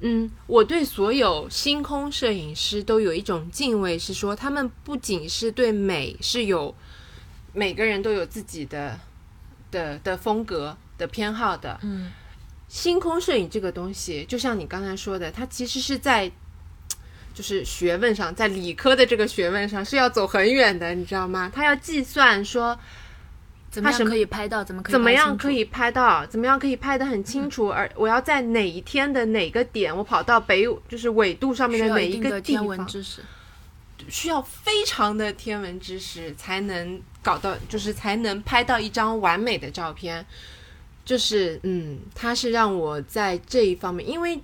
[0.01, 6.75] 嗯，我对所有星空摄影师都有一种敬畏，是说他们不仅是对美是有
[7.55, 9.01] 每个人都有自己的
[9.71, 11.79] 的的风格的偏好的。
[11.83, 12.11] 嗯
[12.69, 16.31] 星空摄影这个东西，就像你刚才说的，它其实是在。
[17.33, 21.51] 就是学问上，在理科的这个学问上是要走很远的，你知道吗？
[21.53, 22.79] 它要计算说
[23.73, 24.63] 怎么样可以拍到？
[24.63, 26.25] 怎么可以怎么样可以拍到？
[26.25, 27.71] 怎么样可以拍得很清楚？
[27.71, 33.21] 而我要在哪一天的哪个点，我跑到北就是纬度上面需要哪一个地天文方，知识？
[34.09, 40.25] 需要非常的天文知识才能搞到，就是才能拍到一张完美的照片。
[41.05, 44.41] 就是嗯，它是让我在这一方面，因为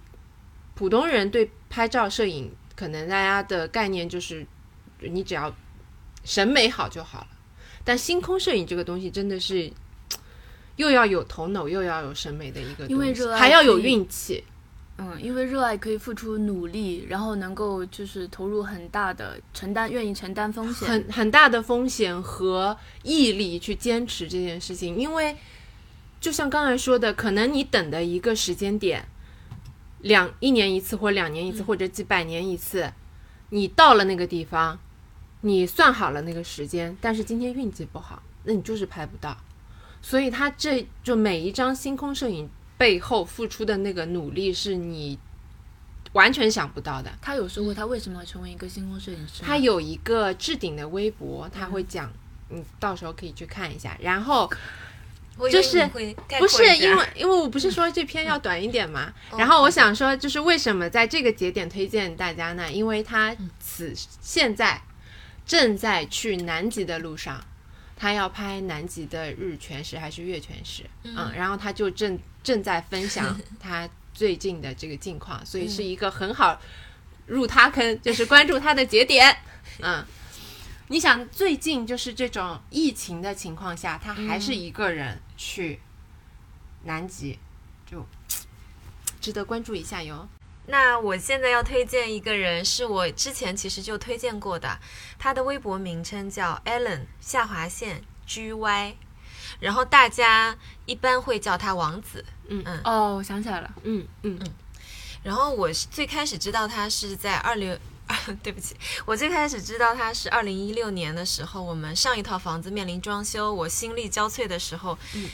[0.75, 4.47] 普通人对拍照摄影，可能大家的概念就是
[5.01, 5.51] 你只要
[6.23, 7.29] 审美好就好了。
[7.83, 9.73] 但星空摄影这个东西真的是
[10.77, 14.45] 又要有头脑，又要有审美的一个东西，因为还要有运气。
[15.03, 20.87] 嗯，因为热爱可以付出努力，然后能够就是投入很大的承担，愿意承担风险。
[20.87, 25.35] 很很大的风险和毅力去坚持这件事情，因为
[26.21, 29.03] 就像刚才说的，可能你等的一个时间点，
[30.03, 32.93] 两一年一次或两年一次、或者几百年一次，
[33.49, 34.79] 你到了那个地方，
[35.41, 39.35] 你算好了那个时间，但是今天运气不好，那你就是拍不到。
[40.03, 42.49] 所以他这就每一张星空摄影
[42.81, 45.19] 背后付出的那个努力，是你
[46.15, 47.13] 完全想不到的。
[47.21, 49.49] 他有说过他为什么要成为一个星空摄影师吗？
[49.49, 52.11] 他有一个置顶的微博，他会讲，
[52.49, 53.95] 你到时候可以去看一下。
[54.01, 54.51] 然后
[55.53, 55.87] 就是
[56.39, 62.73] 不是因为因为我不是说这篇要短一点嘛， 哦然后我想说，就是为什么在这个节点推荐大家呢？
[62.73, 64.81] 因为他此现在
[65.45, 67.45] 正在去南极的路上。
[68.03, 70.85] 他要拍南极的日全食还是月全食？
[71.03, 76.61] 嗯，然后他就正正在分享 他最近的这个近况，所以是一个很好
[77.27, 79.37] 入他坑， 就是关注他的节点。
[79.81, 80.05] 嗯，
[80.89, 85.81] 你想最近就是这种疫情的情况下，他还是一个人去
[86.85, 87.39] 南极，
[87.91, 88.07] 就
[89.21, 90.29] 值得关注一下哟。
[90.67, 94.79] 那我现在要推荐一个人，是我之前其实就推荐过的，
[95.19, 98.97] 他的微博名称叫 Allen 下划线 G Y，
[99.59, 102.25] 然后大家一般会叫他王子。
[102.49, 102.63] 嗯。
[102.65, 102.81] 嗯。
[102.85, 104.39] 哦，我想起来了，嗯嗯。
[104.41, 104.47] 嗯。
[105.23, 107.79] 然后我是最开始知道他是在二零，
[108.43, 115.29] 对不起，我最开始知道他是二零一六年的时候，我们上一套房子面临装修，我心力交瘁的时候，嗯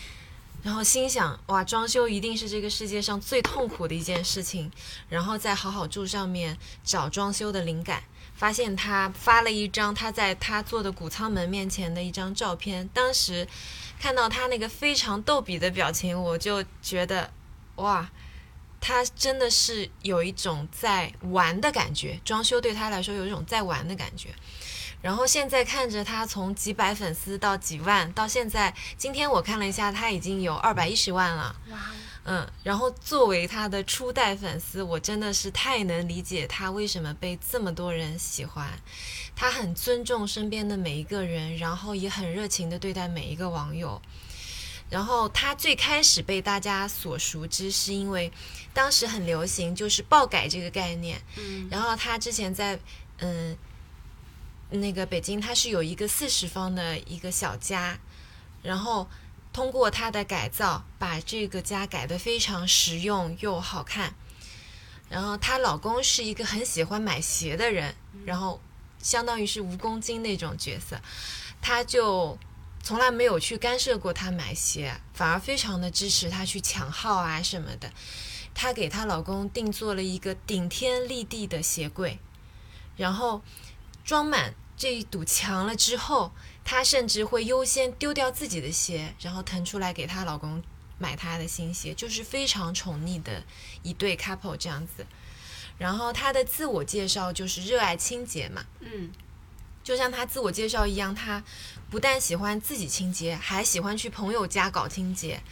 [0.63, 4.71] 然后心想哇，装修一定是这个世界上最痛苦的一件事情，
[5.09, 8.03] 然后在好好住上面找装修的灵感。
[8.35, 13.49] 发现他发了一张他在他做的谷仓门面前的一张照片，当时
[13.99, 17.33] 看到他那个非常逗比的表情，我就觉得
[17.77, 18.11] 哇，
[18.79, 24.29] 他真的是有一种在玩的感觉，装修对他来说有一种在玩的感觉。
[25.03, 31.55] 然后现在看着他从几百粉丝到几万，到现在今天我看了一下，他已经有二百一十万了。
[31.71, 31.79] 哇，
[32.25, 38.69] 嗯，然后作为他的初代粉丝，我真的是太能理解他为什么被这么多人喜欢。
[39.37, 44.01] 他很尊重身边的每一个人，然后也很热情的对待每一个网友。
[44.89, 48.33] 然后他最开始被大家所熟知，是因为
[48.73, 51.21] 当时很流行就是爆改这个概念。
[51.37, 52.79] 嗯然后他之前在
[53.19, 53.57] 嗯
[54.71, 57.99] 那个北京，它是有一个四十方的一个小家，
[58.63, 59.09] 然后
[59.53, 64.15] 通过它的改造，把这个家改得非常实用又好看。
[65.09, 68.61] 然后她老公是一个很喜欢买鞋的人，然后
[68.99, 71.01] 相当于是蜈蚣精那种角色，
[71.63, 72.37] 她就
[72.83, 77.93] 从来没有去干涉过她买鞋，反而非常的支持她去抢号啊什么的。
[78.53, 82.19] 她给她老公定做了一个顶天立地的鞋柜，
[82.97, 83.43] 然后
[84.07, 86.33] 装满这一堵墙了之后，
[86.65, 90.63] 她甚至会优先丢掉自己的鞋，然后腾出来给她老公
[90.97, 93.43] 买她的新鞋，就是非常宠溺的
[93.83, 95.05] 一对 couple 这样子。
[95.77, 99.11] 然后她的自我介绍就是热爱清洁嘛，嗯
[99.83, 101.43] 就像她自我介绍一样，她
[101.91, 105.43] 不但喜欢自己清洁，还喜欢去朋友家搞清洁，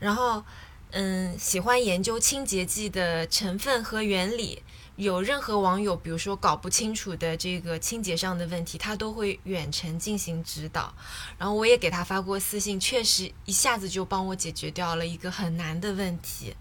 [0.00, 0.44] 然后
[0.90, 4.62] 嗯，喜欢研究清洁剂的成分和原理。
[4.96, 10.94] 有任何网友，比如说搞不清楚的这个清洁上的问题，他都会远程进行指导。
[11.36, 16.54] 然后我也给他发过私信，确实一下子就帮我解决掉了一个很难的问题。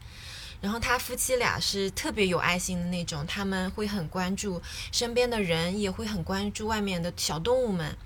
[0.62, 7.98] 然后他夫妻俩是特别有爱心的那种，他们会很关注身边的人，也会很关注外面的小动物们。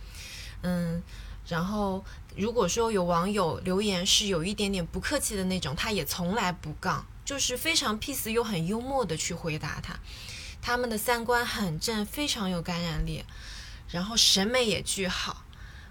[0.63, 1.01] 嗯，
[1.47, 2.03] 然后
[2.35, 9.99] 如果说有网友留言是有一点点不客气的那种，他也从来不杠，就是非常 peace 又很幽默的去回答他。
[10.61, 13.25] 他们的三观很正，非常有感染力，
[13.89, 15.43] 然后审美也巨好。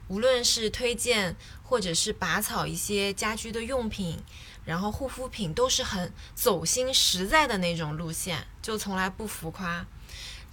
[0.09, 4.19] 无论是推荐或者是拔草一些家居的用品，
[4.65, 9.85] 然后护肤品都是很走心实在的那种路线，就从来不浮夸。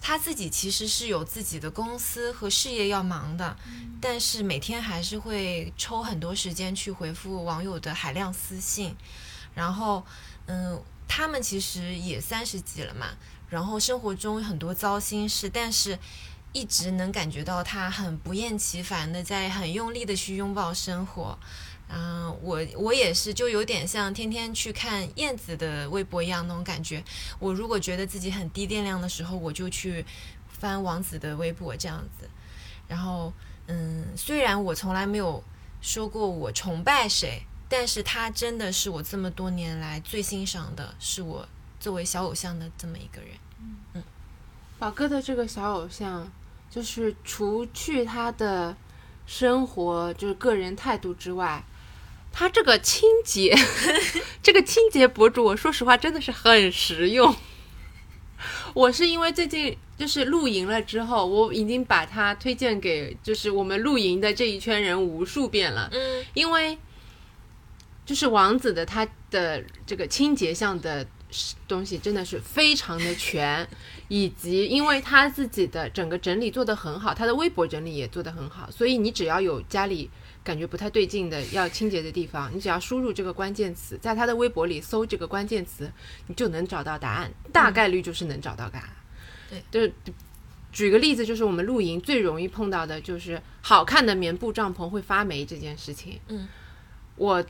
[0.02, 3.56] 他自己其实是有自己的公司和事业要忙的，
[4.02, 8.98] 但是每天还是会抽很多时间去回复网友的海量私信。
[9.54, 10.04] 然后，
[10.48, 13.08] 嗯，他们其实也三十几了嘛，
[13.50, 15.98] 然后生活中很多糟心事，但是
[16.52, 21.38] 一直能感觉到他很不厌其烦的在很用力的去拥抱生活。
[21.96, 27.04] 嗯、我我也是，就有点像天天去看燕子的微博一样那种感觉。
[27.38, 30.04] 我如果觉得自己很低电量的时候，我就去
[30.48, 32.28] 翻王子的微博这样子。
[32.88, 33.32] 然后，
[33.68, 35.44] 嗯，虽然我从来没有
[35.82, 37.44] 说过我崇拜谁，
[37.76, 41.48] 但是他真的是我这么多年来最欣赏的，是我
[41.80, 43.32] 作为小偶像的这么一个人。
[43.96, 44.04] 嗯
[44.78, 46.32] 宝哥的这个小偶像，
[46.70, 48.78] 就是除去他的
[49.26, 51.64] 生活就是个人态度之外，
[52.32, 53.58] 他这个清洁，
[54.44, 57.36] 这个清洁博主，我说实话真的是很实用。
[58.76, 65.90] 我是因为最近就是露营了之后，我已经把他推荐给就是我们露营的这一圈人无数遍了。
[65.92, 66.78] 嗯因为
[68.06, 71.06] 就是王子的他的这个清洁项的
[71.68, 73.68] 东西真的是非常的全，
[74.08, 80.10] 以及因为他自己的整个整理做得很好，他的微博整理也做得很好，所以你只要有家里
[80.44, 85.92] 感觉不太对劲的要清洁的地方，你只要输入这个关键词，在他的微博里搜这个关键词，
[86.28, 88.90] 你就能找到答案，大概率就是能找到答案。
[89.50, 89.92] 对，就是
[90.72, 96.20] 举个例子，就是我们露营最容易碰到的就是好看的棉布帐篷会发霉这件事情。
[96.28, 96.48] 嗯，
[97.16, 97.44] 我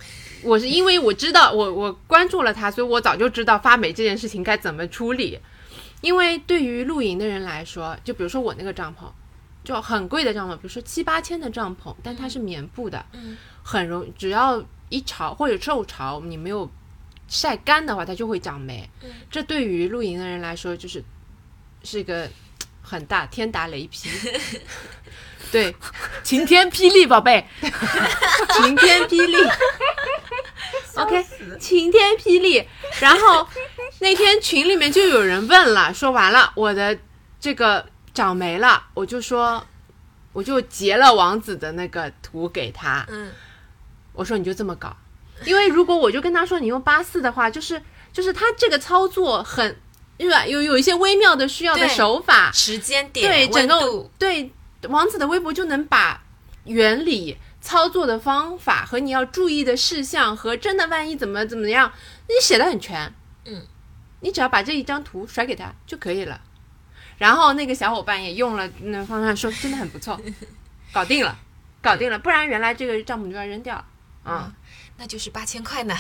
[0.44, 5.40] 我是因为我知道我我关注了他，所以我早就知道发霉这件事情该怎么处理。
[6.02, 9.06] 因为对于露营的人来说，就比如说我那个帐篷，
[9.64, 16.70] 就很贵的帐篷，比如说七八千的帐篷，但它是棉布的，嗯很容只要一潮或者受潮，你没有
[17.30, 18.90] 晒干的话，它就会长霉。
[19.02, 21.02] 嗯这对于露营的人来说，就是
[21.84, 22.30] 是一个
[22.82, 24.10] 很大天打雷劈。
[25.54, 25.76] 对，
[26.24, 27.48] 晴天霹雳，宝贝。
[27.62, 29.38] 晴天霹雳。
[30.96, 31.24] OK，
[31.60, 32.68] 晴天霹雳。
[33.00, 33.48] 然后
[34.00, 36.98] 那天群里面就有人问了，说完了我的
[37.40, 37.86] 这个
[38.16, 39.64] 长没了，我就说
[40.32, 43.32] 我就截了王子的那个图给他，嗯
[44.14, 44.98] 我说你就这么搞，
[45.46, 47.80] 因为如果我就跟他说你用八四的话，就是
[48.12, 49.80] 就是他这个操作很。
[50.16, 50.46] 对吧？
[50.46, 54.50] 有有一些微妙的需要的手法，时间点、对整个，对
[54.90, 56.24] 王子的微博就能把
[56.66, 61.92] 原理、操作的方法和你要注意的事项和真的万一怎么怎么样，
[62.28, 63.14] 你写的很全。
[63.46, 63.66] 嗯，
[64.22, 66.40] 你只要把这一张图甩给他就可以了。
[67.18, 70.20] 然后那个小伙伴也用了那方案，说真的很不错，
[70.92, 71.38] 搞定了，
[71.82, 72.18] 搞定了。
[72.20, 73.86] 不然原来这个帐篷就要扔掉了。
[74.24, 74.54] 啊、
[74.98, 75.96] 那就是八千块呢。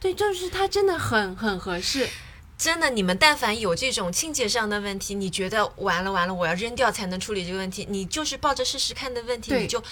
[0.00, 2.08] 对，就是它真的很很合适。
[2.60, 9.82] 真的，你们但凡有这种清洁上的问题，你觉得完了完了，我要扔掉才能处理这个问题，你就是抱着试试看的问题，你就。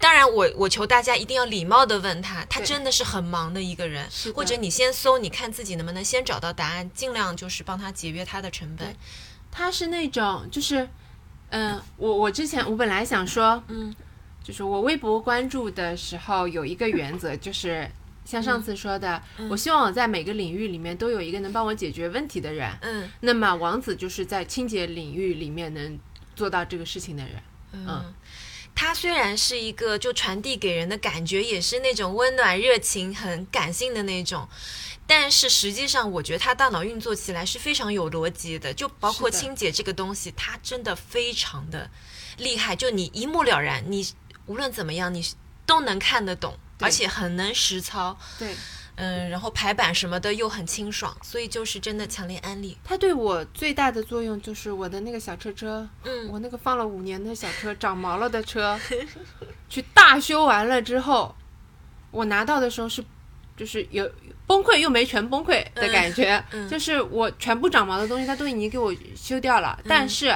[0.00, 8.96] 当然我，我求大家一定要礼貌的问他，他真的是很忙的一个人或者你先搜，你看自己能不能先找到答案，尽量就是帮他节约他的成本
[9.52, 9.70] 他。
[9.70, 10.88] 是那种就是，
[11.50, 13.94] 嗯、我我之前我本来想说，嗯
[14.42, 17.88] 就是我微博关注的时候有一个原则，就是
[18.24, 22.70] 像上次说的，我希望我在每个领域里面都有一个能帮我解决问题的人。
[22.82, 25.98] 嗯那么王子就是在清洁领域里面能
[26.34, 27.42] 做到这个事情的人。
[27.72, 28.14] 嗯。
[28.76, 34.48] 他虽然是一个就传递给人的感觉也是那种温暖、热情、很感性的那种，
[35.06, 41.88] 但是实际上我觉得他大脑运作起来是非常有逻辑的，就包括清洁这个东西，它真的非常的
[42.38, 44.04] 厉害，就你一目了然，你
[44.46, 45.24] 无论怎么样你
[45.64, 48.54] 都能看得懂，对而且很能实操，对，
[48.96, 58.78] 嗯，然后排版什么的又很清爽，所以就是真的强烈安利，它对我最大的作用就是我的那个小车车，嗯我那个放了五年的小车，长毛了的车，
[59.68, 61.34] 去大修完了之后，
[62.10, 63.04] 我拿到的时候是，
[63.56, 64.08] 就是有
[64.46, 66.68] 崩溃又没全崩溃的感觉，嗯。
[66.68, 70.28] 就是我全部长毛的东西，它都已经给我修掉了，但是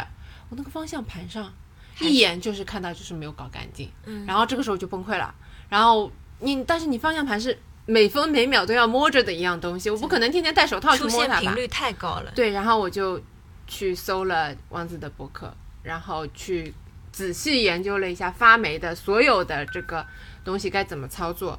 [0.50, 1.52] 我那个方向盘上
[2.00, 5.32] 一眼就是看到就是没有搞干净，嗯然后这个时候就崩溃了，
[5.68, 11.40] 然后你但是你方向盘是每分每秒都要摸着的一样东西，我不可能天天戴手套去摸它吧？
[11.40, 13.20] 现频率太高了，对，然后我就
[13.66, 16.74] 去搜了王子的博客，然后去
[17.10, 20.06] 仔细研究了一下发霉的所有的这个
[20.44, 21.58] 东西该怎么操作。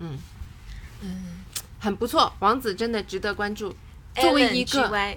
[0.00, 0.18] 嗯
[1.02, 1.44] 嗯，
[1.78, 3.76] 很不错，王子真的值得关注。
[4.16, 5.16] 作为一个 LNGY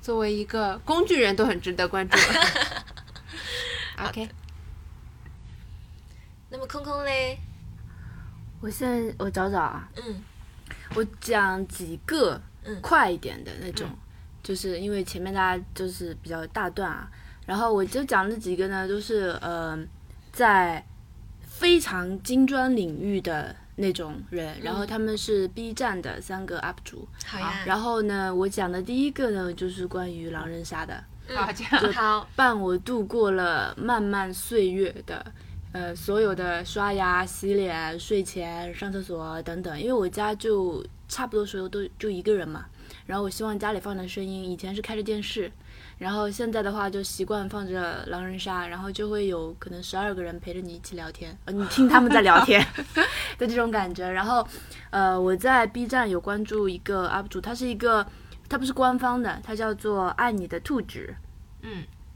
[0.00, 2.18] 作为一个工具人，都很值得关注。
[4.02, 4.28] OK，
[6.54, 7.36] 那么空空嘞，
[8.60, 10.22] 我现在我找找啊，嗯。
[10.94, 12.80] 我讲几个嗯。
[12.80, 13.88] 快一点的那种，
[14.40, 17.10] 就是因为前面大家就是比较大段啊，
[17.44, 19.76] 然后我就讲这几个呢，都是呃
[20.30, 20.86] 在
[21.42, 31.02] 非常金砖领域的那种人，然后他们是 B 站的三个 UP 主，好呀，然后呢，我讲的第一个呢就是关于狼人杀的，
[31.34, 31.92] 好，这样。
[31.92, 35.32] 好，伴我度过了漫漫岁月的，
[35.74, 39.76] 呃，所有的刷牙、洗脸、睡前、上厕所等等。
[39.78, 42.66] 因为我家就差不多所有都就一个人嘛，
[43.06, 44.48] 然后我希望家里放的声音。
[44.48, 45.50] 以前是开着电视，
[45.98, 52.64] 然后现在的话就习惯放着狼人杀，然后就会有可能十二个人陪着你一起聊天，呃，你听他们在聊天
[53.36, 54.08] 的这种感觉。
[54.08, 54.46] 然后，
[54.90, 58.06] 呃，我在 B 站有关注一个 UP 主，他是一个，
[58.48, 61.16] 他不是官方的，他叫做爱你的兔纸。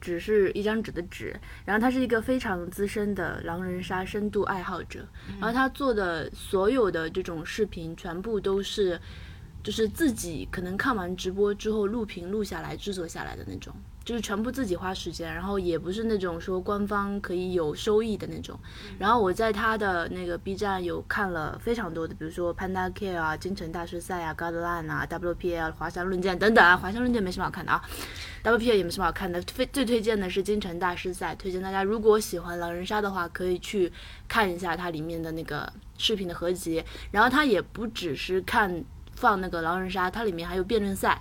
[0.01, 1.35] 纸是一张纸的纸，
[1.65, 5.07] 然后他是一个非常资深的狼人杀深度爱好者，
[5.41, 9.01] 然后他做的所有的这种视频全部都是，
[9.63, 13.75] 就是自己可能看完直播之后录屏录下来制作下来的那种，
[14.09, 18.59] 就是全部自己花时间，然后也不是那种说官方可以有收益的那种。
[18.99, 27.85] 然后我在他的那个 B 站有看了非常多的，比如说 Panda Care 啊、京城大师赛啊、Godline 啊、WPL 华山论剑等等啊，华山论剑没什么好看的啊。
[28.43, 33.93] WPL 也没什么好看的，非最推荐的是京城大师赛，推荐大家如果喜欢狼人杀的话，可以去
[34.27, 36.83] 看一下它里面的那个视频的合集。
[37.11, 38.83] 然后它也不只是看
[39.15, 41.21] 放那个狼人杀，它里面还有辩论赛，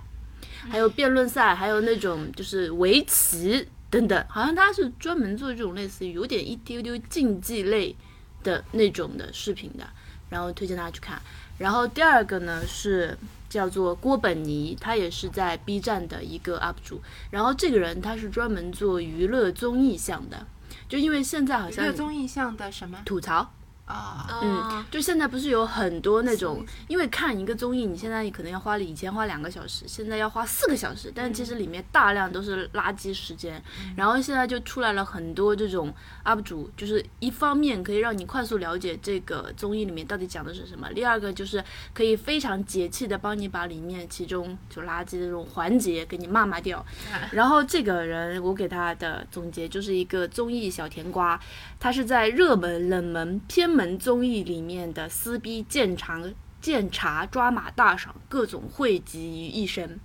[0.70, 7.96] 还有辩论赛，还有那种就是围棋等等，好像他是专门做这种类似于有点一丢丢竞技类
[8.44, 9.88] 的那种的视频的。
[10.30, 11.22] 然后推荐大家去看。
[11.58, 17.02] 然后第二个呢是叫做郭本尼，他也是在 B 站的一个 UP 主。
[17.32, 20.46] 然后这个人他是专门做娱乐综艺项的，
[20.90, 23.54] 就因为现在好娱像乐综艺项的什么吐槽，
[23.88, 24.28] 啊？
[24.44, 33.62] 嗯，就现在不是有很多那种，因为看一个综艺，你现在可能要花以前花两个小时，现在要花四个小时，但其实里面大量都是垃圾时间。
[33.96, 35.92] 然后现在就出来了很多这种
[36.26, 41.64] UP 主，就是一方面可以让你快速了解这个综艺里面到底讲的是什么，第二个就是
[41.94, 46.86] 可以非常解气的帮你把里面其中就垃圾的这种环节给你骂骂掉。
[47.32, 51.40] 然后这个人我给他的总结就是一个综艺小甜瓜，
[51.80, 60.00] 他是在热门、冷门、偏门综艺里面的撕逼、见长、见茶、抓马大赏，各种汇集于一身。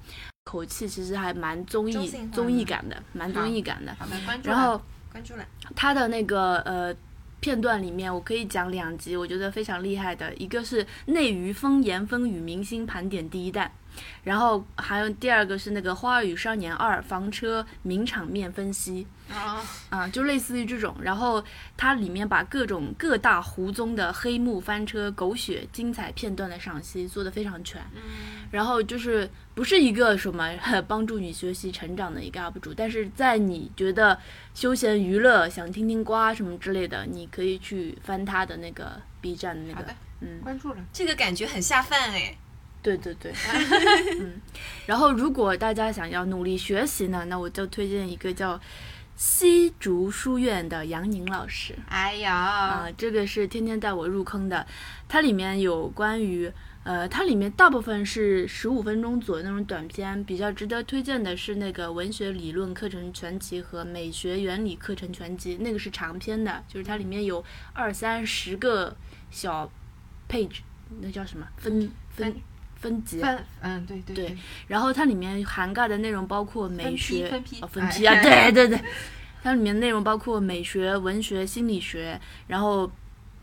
[0.45, 3.97] 口气其实还蛮综艺综艺感的，蛮综艺感的。
[4.43, 5.47] 然后关注了。
[5.77, 6.95] 他的那个呃
[7.39, 13.71] 片段里面，我可以讲两集，我觉得非常厉害的，一个是内娱风言风语明星盘点第一弹，
[14.25, 19.07] 然后还有第二个是那个《花儿与少年二》房车名场面分析。
[19.33, 21.43] 啊，啊，就类似于这种，然后
[21.75, 27.81] 它里面把各种各大胡宗的黑幕翻车、狗血精彩片段的赏析做得非常全，
[28.51, 30.51] 然后就是不是一个什么
[30.87, 34.19] 帮助你学习成长的一个 UP 主，但是在你觉得
[34.53, 40.85] 休闲娱乐、想听听瓜什么之类的，你可以去翻他的那个 B 站的那个好的，嗯，关注了。
[40.93, 42.37] 这个感觉很下饭哎。
[42.83, 43.33] 对对对，
[44.19, 44.41] 嗯，
[44.87, 48.61] 然后如果大家想要努力学习呢，那我就推荐一个叫
[49.15, 51.75] 西竹书院的杨宁老师。
[51.89, 54.67] 哎呀，啊，这个是天天带我入坑的，
[55.09, 56.53] 它里面有关于
[56.83, 68.97] 呃，它里面大部分是十五分钟左右那种短片，比较值得推荐的是那个文学理论课程全集和美学原理课程全集，那个是长篇的，就是它里面有二三十个
[69.31, 69.71] 小
[70.29, 70.59] page，
[71.01, 71.47] 那叫什么？
[71.57, 72.35] 分分
[72.83, 73.21] 分级。
[73.21, 78.85] 分，嗯，对对对，然后它里面涵盖的内容包括美学、分批哦、分批啊，哎对对对，
[79.43, 82.91] 它里面内容包括美学、文学、心理学，然后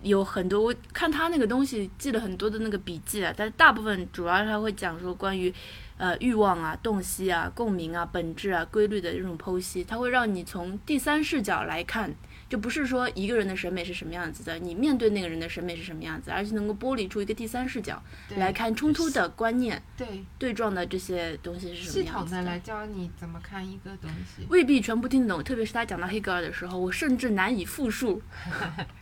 [0.03, 5.53] 有很多我看他那个东西记了很多的那个笔记啊，但是大部分主要他会讲说关于
[5.97, 12.13] 呃欲望啊、洞悉啊、共鸣啊、本质啊、规律的这种剖析，它会让你从第三视角来看。
[12.49, 18.01] 就不是说一个人的审美是什么样子的，你面对那个人的审美是什么样子，而是能够剥离出一个第三视角
[18.37, 24.45] 来看冲突的观念、对，对撞的这些东西是什么样子统的来教你怎么看一个东西。
[24.49, 28.21] 未必全部听得懂，特别是他讲到黑格尔的时候，我甚至难以复述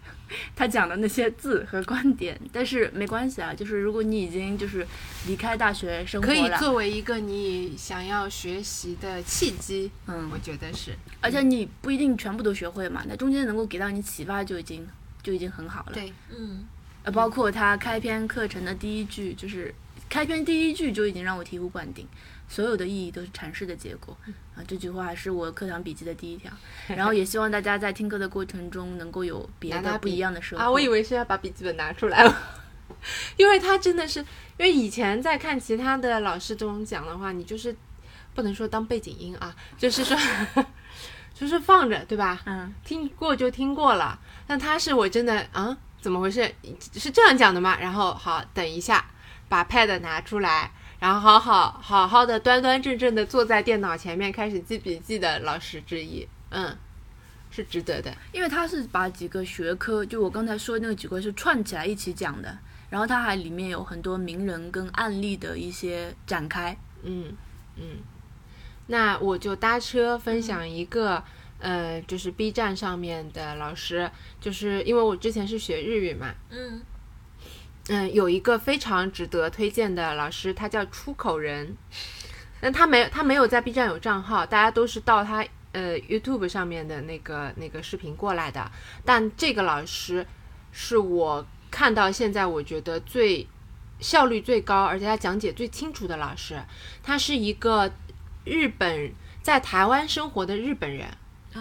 [0.55, 2.39] 他讲的那些字和观点。
[2.51, 4.85] 但是没关系啊，就是如果你已经就是
[5.27, 10.95] 离开大学生活了可以，作为一个你想要学习的契机，嗯我，觉得是。
[11.21, 14.87] 而且你不一定全部都学会嘛，那中间能够给到你启发就已经
[15.23, 15.93] 就已经很好了。
[15.93, 16.65] 对，嗯，
[17.03, 19.73] 呃，包括他开篇课程的第一句，就是
[20.09, 22.07] 开篇第一句就已经让我醍醐灌顶，
[22.47, 24.15] 所有的意义都是阐释的结果
[24.55, 24.63] 啊！
[24.67, 26.51] 这句话是我课堂笔记的第一条，
[26.87, 30.63] 然后也希望大家在听课的过程中能够有别的不一样的收获。
[30.63, 32.37] 啊，我以为是要把笔记本拿出来了，
[33.35, 34.25] 因为他真的是，因
[34.59, 37.75] 为以前在看其他的老师这种讲的话，你就是
[38.33, 40.17] 不能说当背景音啊，就是说
[41.33, 42.41] 就是放着，对吧？
[42.45, 46.51] 嗯，听过就听过了，但他是我真的啊，怎么回事？
[46.93, 47.77] 是这样讲的吗？
[47.79, 49.05] 然后好，等一下，
[49.47, 56.75] 把 pad 拿出来，然后好好好好的端端正正的坐在电脑前面开始记笔记的老师之一，嗯，
[57.51, 58.11] 是值得的。
[58.31, 62.57] 因为他是把几个学科，就我刚才说的那个几个是串起来一起讲的，
[62.89, 66.75] 然后他还里面有很多名人跟案例的一些展开。
[67.03, 67.31] 嗯
[67.75, 67.97] 嗯，
[68.87, 71.23] 那我就搭车分享一个，
[71.59, 74.09] 呃，就是 B 站上面的老师，
[74.41, 76.81] 就是因为我之前是学日语嘛，嗯
[77.89, 81.77] 嗯，有一个非常值得推荐的老师，他叫出口人，
[82.59, 88.69] 但他没有他没有在 B 站有账号，大家都是到他呃 YouTube 上面的那个那个视频过来的。
[89.05, 90.27] 但这个老师
[90.73, 93.47] 是我看到现在我觉得最
[93.99, 96.61] 效率最高，而且他讲解最清楚的老师。
[97.01, 97.89] 他是一个
[98.43, 101.07] 日本在台湾生活的日本人。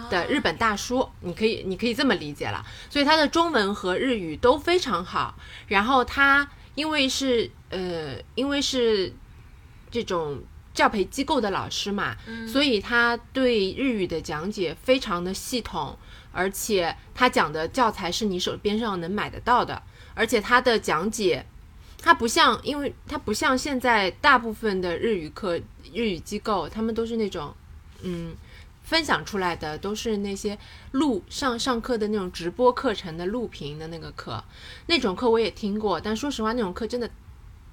[0.09, 2.65] 的日本大叔，你可以你可以这么理解了。
[2.89, 5.35] 所以他的中文和日语都非常好。
[5.67, 9.13] 然后他因为是呃，因为是
[9.89, 10.41] 这种
[10.73, 12.15] 教培机构的老师嘛，
[12.47, 15.97] 所以他对日语的讲解非常的系统，
[16.31, 19.81] 而且他讲的教材是你手边上能买得到的，
[20.13, 21.45] 而且他的讲解。
[21.99, 25.57] 它不像，因为它不像现在大部分的日语课、
[25.91, 27.53] 日语机构，他们都是那种，
[28.03, 28.35] 嗯，
[28.87, 30.57] 分享出来的都是那些
[30.91, 34.41] 录上上课的那种直播课程的录屏的那个课，
[34.85, 37.09] 那种课我也听过，但说实话，那种课真的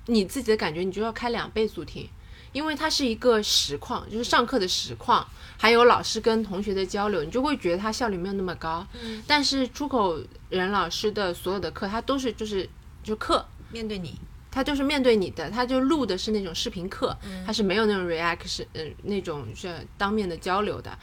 [0.07, 2.11] 你自己的感觉你就要开两倍速听，
[2.53, 5.25] 因为它是一个实况，就是上课的实况，
[5.57, 8.85] 还有老师跟同学的交流，你就会觉得它效率没有那么高。
[9.01, 12.69] 嗯，但是出口人老师的所有的课，他都是就是
[13.05, 14.19] 就课，面对你，
[14.55, 17.45] 他就是面对你的，他就录的是那种视频课，嗯。
[17.45, 20.97] 他是没有那种 reaction，呃，那种是当面的交流的。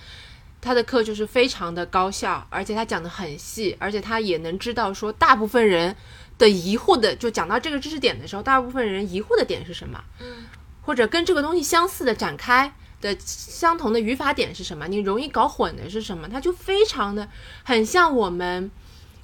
[0.62, 5.94] 他的课就是非常的高效，而且他讲的很细，而且他也能知道说大部分人
[6.38, 10.46] 的疑惑的，就讲到这个知识点的时候，大部分人疑惑的点是什么，嗯，
[10.84, 12.72] 或者跟这个东西相似的展开
[13.02, 17.28] 的相同的语法点是什么，你容易搞混的是什么，他就非常的
[17.64, 18.70] 很像我们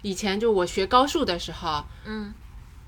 [0.02, 2.34] 以前就我学高数的时候，嗯，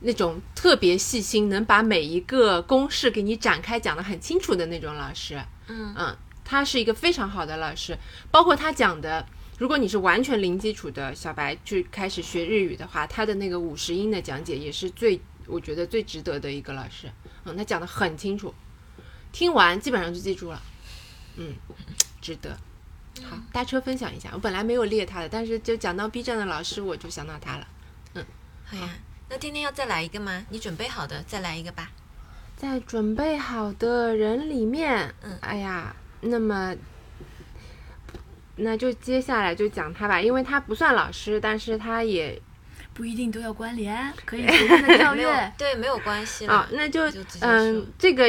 [0.02, 5.42] 那种特别细心，能把每一个公式给你展开讲得很清楚的那种老师。
[5.68, 7.98] 嗯嗯，他是一个非常好的老师，
[8.32, 9.26] 包括他讲的，
[9.58, 17.12] 如果你是完全零基础的小白去开始学日语的话，他的那个五十音的讲解也是最我觉得最值得的一个老师。
[17.46, 18.54] 嗯，他讲得很清楚，
[19.32, 20.62] 听完基本上就记住了。
[21.36, 21.54] 嗯，
[22.22, 22.58] 值得。
[23.30, 27.68] 好，搭车分享一下，我本来没有列他的，但是就讲到 B 站的老师，我就想到他了。
[28.14, 28.26] 嗯
[28.66, 28.90] 好呀。
[29.30, 30.44] 那天天要再来一个吗？
[30.50, 31.92] 你准备好的，再来一个吧。
[32.58, 36.76] 在准备好的人里面，嗯哎呀，那么
[38.58, 42.42] 那就接下来就讲他吧，因为他不算老师，但是他也
[42.94, 45.54] 不一定都要关联，可以 随便的跳跃。
[45.58, 46.54] 对，没有关系了。
[46.54, 47.10] 啊，那就
[47.40, 48.26] 嗯，这个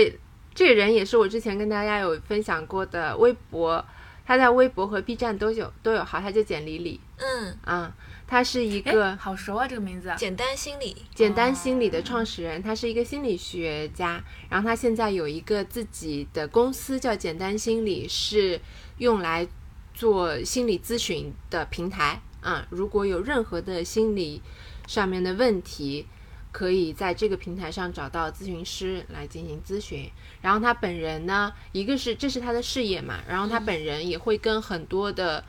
[0.54, 3.84] 这个人也是我之前跟大家有分享过的微博，
[4.24, 7.92] 他在微博和 B 站都有都有号，他叫简里里嗯，啊，
[8.30, 10.14] 他是一哎个好熟啊，这个名字。
[10.16, 10.96] 简单心理。
[11.12, 18.60] 简单心理的创始人，他是一个心理学家，然后他现在有一个自己的公司叫简单心理，是
[18.98, 19.48] 用来
[19.92, 22.64] 做心理咨询的平台啊。
[22.70, 24.40] 如果有任何的心理
[24.86, 26.06] 上面的问题，
[26.52, 30.08] 可以在这个平台上找到咨询师来进行咨询。
[30.40, 35.44] 然后他本人呢，一个是这是他的事业嘛，然后他本人也会跟很多的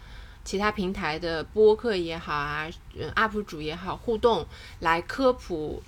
[0.52, 4.45] 其他平台的播客也好啊，嗯，UP 主也好互动，
[4.82, 5.82] 来科普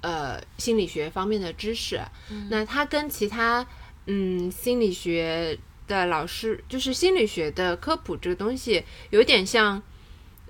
[0.00, 2.00] 呃心理学方面的知识。
[2.50, 3.64] 那他跟其他
[4.06, 5.56] 嗯心理学
[5.86, 9.80] 的老师，就是心理学的科普这个东西，有点像。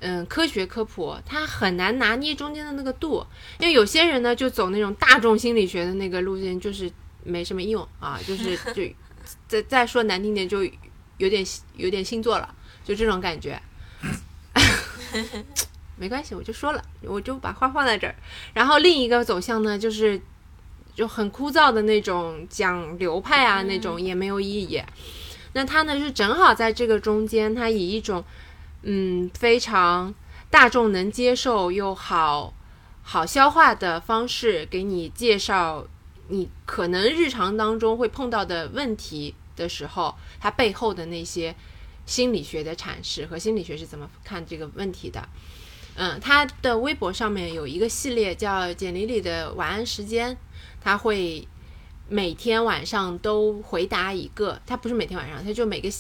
[0.01, 3.27] 嗯，科学科普它很难拿捏中间的那个度，
[3.59, 6.89] 因为有些人呢就走那种大众心理学的那个路线，就是
[7.25, 8.85] 没什么用啊，就是就
[9.49, 10.63] 再再说难听点，就
[11.17, 11.45] 有点
[11.75, 12.55] 有点星座了，
[12.89, 13.61] 就这种感觉。
[15.97, 18.15] 没关系，我就说了，我就把话放在这儿。
[18.55, 20.19] 然后另一个走向呢，就是
[20.95, 24.83] 就很枯燥的那种讲流派啊，那种也没有意义。
[25.53, 28.25] 那他呢是正好在这个中间，他以一种
[28.85, 30.15] 嗯非常
[30.49, 32.55] 大众能接受又好
[33.03, 35.87] 好消化的方式，给你介绍
[36.29, 41.55] 你可能日常当中会碰到的问题的时候，它背后的那些
[42.09, 45.29] 心理学的阐释和心理学是怎么看这个问题的。
[45.95, 50.35] 嗯，他的微博上面有一个系列叫“简里里的晚安时间”，
[50.81, 51.47] 他会
[52.09, 55.91] 每天晚上都回答一个，他不是每天晚上，他就每个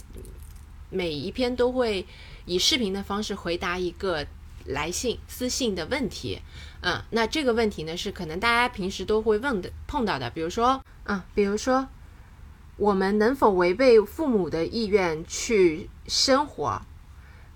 [0.89, 2.07] 每一篇都会
[2.47, 4.27] 以视频的方式回答一个
[4.65, 6.41] 来信私信的问题。
[6.81, 11.87] 嗯，那这个问题呢是可能大家平时都会问的碰到的，比如说，嗯，比如说
[12.79, 16.81] 我们能否违背父母的意愿去生活？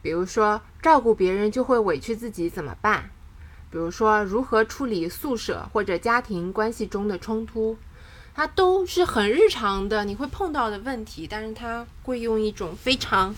[0.02, 3.10] 比如说照顾别人就会委屈自己怎么办？
[3.70, 7.78] 比如说如何处理宿舍或者家庭关系中的冲突？
[8.34, 13.34] 它都是很日常的你会碰到的问题，但是它会用一种非常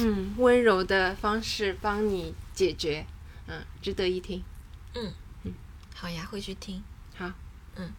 [0.00, 3.06] 嗯温柔的方式帮你解决，
[3.46, 4.42] 嗯，值得一听。
[4.94, 5.12] 嗯
[5.44, 5.54] 嗯
[5.94, 6.82] 好呀，会去听。
[7.16, 7.30] 好，
[7.76, 7.92] 嗯，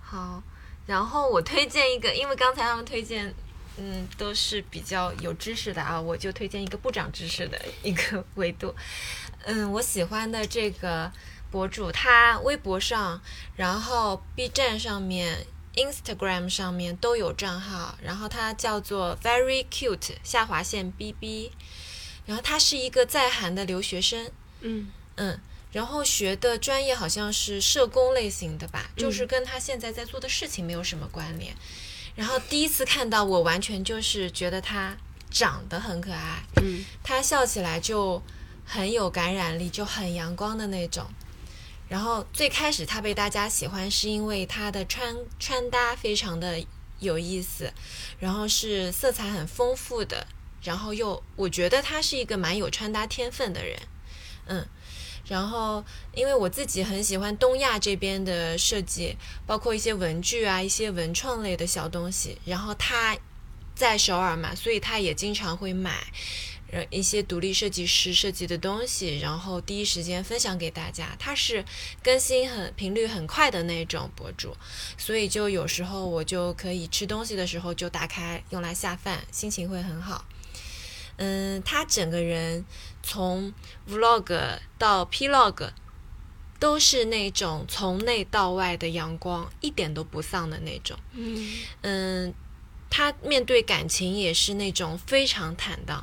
[0.00, 0.42] 好。
[0.86, 3.34] 然后我推荐一个，因为刚才他们推荐，
[3.76, 8.74] 嗯，都是比较有知识的啊，我就推荐一个不长知识的一个维度。
[9.44, 11.10] 嗯，我喜欢的这个
[11.50, 13.20] 博主，他微博上，
[13.56, 21.52] 然后 B 站上面、Instagram 上面都有账号，然后他叫做 Very Cute 下划线 BB，
[22.26, 24.30] 然后他是一个在韩的留学生，
[24.60, 25.40] 嗯嗯，
[25.74, 31.52] 然后学的专业好像是社工类型的吧，就是跟他现在在做的事情没有什么关联。
[32.14, 34.96] 然后第一次看到我，完全就是觉得他
[35.32, 38.22] 长得很可爱，嗯他笑起来就
[38.64, 41.04] 很有感染力，就很阳光的那种。
[41.88, 46.64] 然后最开始他被大家喜欢，是因为他的穿穿搭非常的
[47.00, 47.72] 有意思，
[48.20, 50.24] 然后是色彩很丰富的
[50.62, 53.76] 然后又我觉得他是一个蛮有穿搭天分的人，
[54.46, 54.64] 嗯。
[55.26, 55.82] 然后，
[56.14, 59.16] 因为我自己很喜欢东亚这边的设计，
[59.46, 62.38] 包括一些文具啊、一些文创类的小东西。
[62.44, 63.16] 然后他
[63.74, 66.04] 在首尔嘛，所以他也经常会买
[66.70, 71.16] 呃一些独立设计师设计的东西，然后第一时间分享给大家。
[71.18, 71.64] 他是
[72.02, 74.54] 更新很频率很快的那种博主，
[74.98, 80.24] 所以就有时候我就可以吃东西的时候就打开用来下饭，心情会很好。
[81.16, 82.64] 嗯，他整个人。
[83.06, 83.52] 从
[83.86, 85.68] vlog 到 plog，
[86.58, 90.98] 都是那种从内到外的阳光，一点都不丧的那种。
[91.12, 91.52] 嗯
[91.82, 92.34] 嗯，
[92.88, 96.02] 他面对感情也是那种非常坦荡。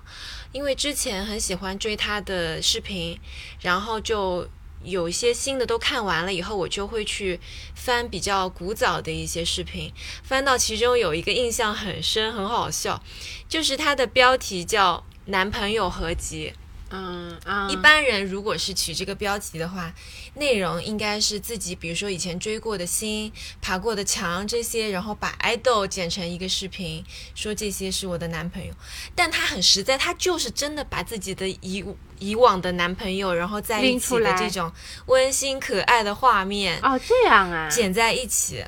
[0.51, 3.19] 因为之前很喜欢追他的视频，
[3.61, 4.47] 然后就
[4.83, 7.39] 有一些新的都看完了以后，我就会去
[7.75, 9.91] 翻比较古早的一些视频，
[10.23, 13.01] 翻到其中有一个印象很深，很好笑，
[13.47, 16.53] 就是它的标题叫“男朋友合集”。
[16.91, 19.93] 嗯啊，一般人如果是取这个标题的话，
[20.35, 23.31] 内容应该是自己，比如说以前追过的星、
[23.61, 28.73] 爬过的墙这些，然后把爱豆剪成一个视频，说这些是我的男朋友。
[29.15, 31.83] 但他很实在，他就是真的把自己的以
[32.19, 34.71] 以往的男朋友，然后在一起的这种
[35.05, 38.63] 温馨可爱的画面哦，这样啊，剪在一起。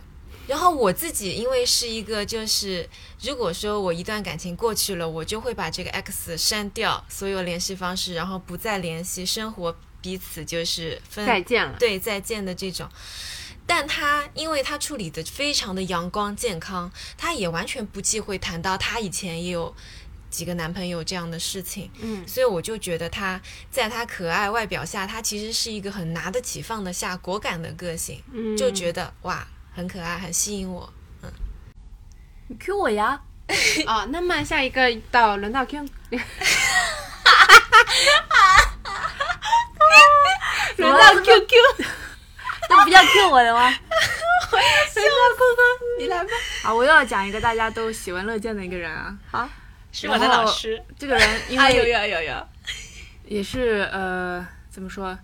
[0.46, 2.88] 然后我自己因为是一个，就是
[3.22, 12.90] 如果说我一段感情过去了，我就会把这个 X 删掉所有联系方式，然后不再联系，生活彼此就是分再见了，对再见的这种。
[13.66, 19.74] 但他因为他处理的非常的阳光健康，他也完全不忌讳谈到他以前也有
[20.30, 23.42] 几个男朋友这样的事情，嗯，所以我就觉得他
[23.72, 29.48] 在他可爱外表下，他其实是一个很拿得起放得下、果敢的个性，嗯就觉得哇。
[29.76, 30.92] 很可爱，很吸引我。
[31.22, 31.32] 嗯，
[32.48, 33.22] 你 Q 我呀？
[33.88, 35.86] 哦，那么下一个到轮到 Q，
[40.78, 41.52] 轮到 QQ，
[42.70, 43.62] 那不要 Q 我的吗？
[44.52, 45.08] 我要笑了，
[46.00, 46.30] 你来吧。
[46.64, 49.18] 啊，我又要讲一个大家都喜闻乐见的一个人啊。
[49.32, 49.50] 好，
[49.92, 50.82] 是我的老师。
[50.98, 52.48] 这个人因啊有有有有，
[53.26, 55.18] 也是呃，怎么说，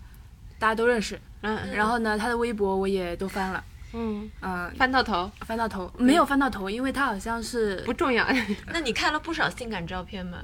[0.57, 1.19] 大家都认识。
[1.41, 3.63] 嗯然后呢，他的微博我也都翻了，
[3.93, 8.27] 嗯，嗯、翻到头翻到头没有翻到头，因为他好像是不重要。
[8.71, 10.39] 那你看了不少性感照片吗？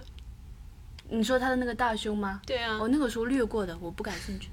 [1.09, 2.41] 你说他的那个大胸吗？
[2.47, 4.49] 对啊我那个时候略过的，我不感兴趣。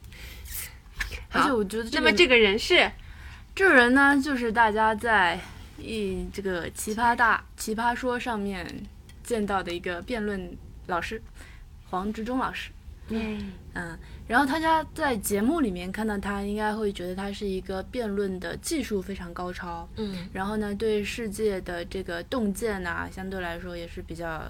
[1.31, 2.91] 而且我觉得这个那么这个人是
[3.55, 5.41] 这个人呢，就是大家在
[5.79, 8.67] 一这个奇葩大奇葩说上面
[9.23, 10.55] 见到的一个辩论
[10.87, 11.23] 老师，
[11.89, 12.71] 黄执中老师。
[13.09, 20.29] 嗯嗯，然后大家在节目里面看到他，应该会觉得他是一个辩论的技术非常高超，嗯。
[20.33, 24.43] 然后呢，对世界的这个洞见呐、相对来说也是比较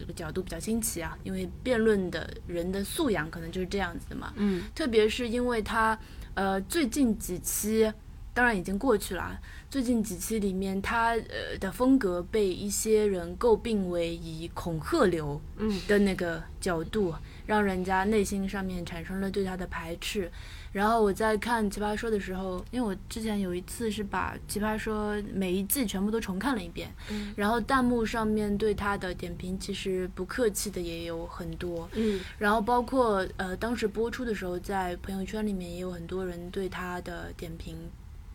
[0.00, 4.32] 这个角度比较新奇啊，因为辩论的人的素养可能就是这样子的嘛。
[4.36, 4.64] 嗯。
[4.74, 5.96] 特别是因为他
[6.34, 7.92] 呃最近几期，
[8.34, 9.38] 当然已经过去了啊，
[9.70, 15.80] 最近几期里面他呃的风格被一些人诟病为以恐吓流嗯。
[15.86, 17.14] 的那个角度，
[17.50, 20.30] 让人家内心上面产生了对他的排斥。
[20.70, 27.34] 然后我在看《奇葩说》的时候，因为我之前有一次是把《奇葩说》每一季全部都重看了一遍，嗯。
[27.36, 32.20] 然后弹幕上面对他的点评其实不客气的也有很多，嗯。
[32.38, 37.76] 然后包括呃当时播出的时候，在朋友圈里面也有很多人对他的点评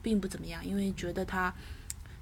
[0.01, 1.53] 并不怎么样，因为觉得他，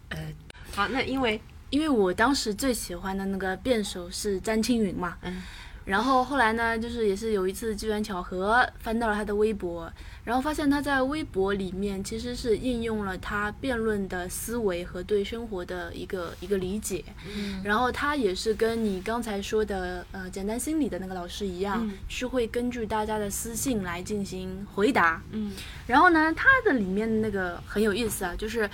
[0.09, 0.31] 呃，
[0.75, 1.41] 好，那因为
[1.71, 5.41] 因为我当时最喜欢的那个辩手是詹青云嘛，嗯，
[5.85, 9.91] 然后后来呢，就是也是有一次机缘巧合翻到了他的微博，
[10.23, 17.03] 然后发现他在微博里面其实是应用了他辩论的思维和对生活的一个一个理解，
[17.35, 25.51] 嗯然后他也是跟你刚才说的呃简单心理的那个老师一样，嗯是会根据大家的私信来进行回答，嗯
[25.85, 28.69] 然后呢，他的里面那个很有意思啊，就是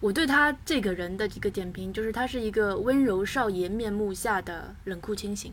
[0.00, 5.52] 我对他这个人的一个点评，就是他是一个温柔少爷面目下的冷酷清醒。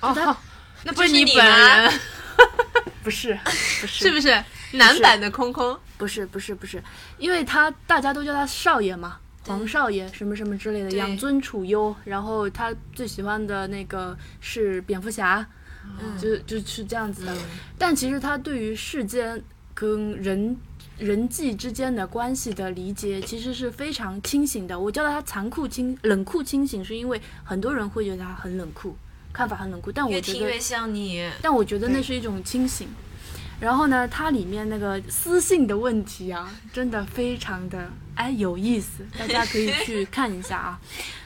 [0.00, 0.36] 哦他，
[0.84, 2.00] 那不是就是你本吗人，
[3.02, 4.44] 不是，不是，是不是？
[4.72, 5.78] 男版的空空？
[5.96, 6.82] 不是，不是，不是，
[7.18, 11.94] 因为他大家都叫他少爷嘛，黄少爷什么什么之类的，养尊处优。
[12.04, 15.46] 然后他最喜欢的那个是蝙蝠侠，
[16.00, 16.18] 嗯。
[16.18, 17.34] 就就是这样子的。
[17.78, 19.42] 但其实他对于世间
[19.72, 20.54] 跟人
[20.98, 24.78] 人际之间的关系的理解，其实是非常清醒的。
[24.78, 28.96] 我叫他残酷清冷酷清醒，是因为很多人会觉得他很冷酷，
[29.36, 31.30] 看法很冷酷，但我觉得越听越像你。
[31.42, 32.88] 但我觉得那是一种清醒。
[33.60, 40.80] 然后呢，它里面那个私信的问题啊，真的非常的哎有意思，大家可以去 看一下啊。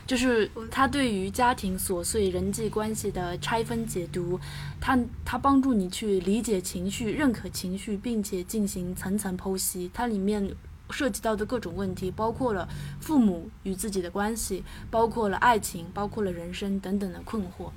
[0.06, 4.40] 就是他对于家庭琐碎人际关系的拆分解读，
[4.80, 9.88] 他他帮助你去理解情绪、认可情绪，并且进行层层剖析。
[9.94, 10.52] 它里面
[10.90, 12.68] 涉及到的各种问题，包括了
[13.00, 17.70] 父母与自己的关系，包括了爱情，包括了人生等等的困惑。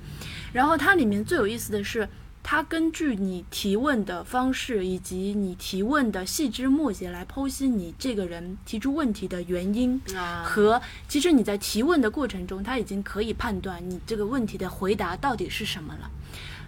[0.52, 2.08] 然后它里面最有意思的是。
[2.46, 16.10] 它根据你提问的方式以及你提问的细枝末节来剖析你这个人提出问题的原因啊和其实你在提问的过程中，他已经可以判断你这个问题的回答到底是什么了，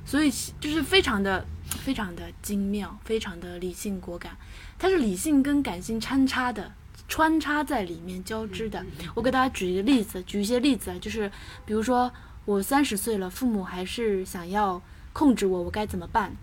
[0.07, 4.35] 所以就是非常的非常的精妙，非常的理性果敢，
[4.79, 6.73] 它是理性跟感性穿插的。
[7.09, 11.31] 穿插在里面交织的，我给大家举一个例子，举一些例子啊，就是
[11.65, 12.11] 比如说
[12.45, 16.35] 我三十岁了，父母还是想要控制我，我该怎么办？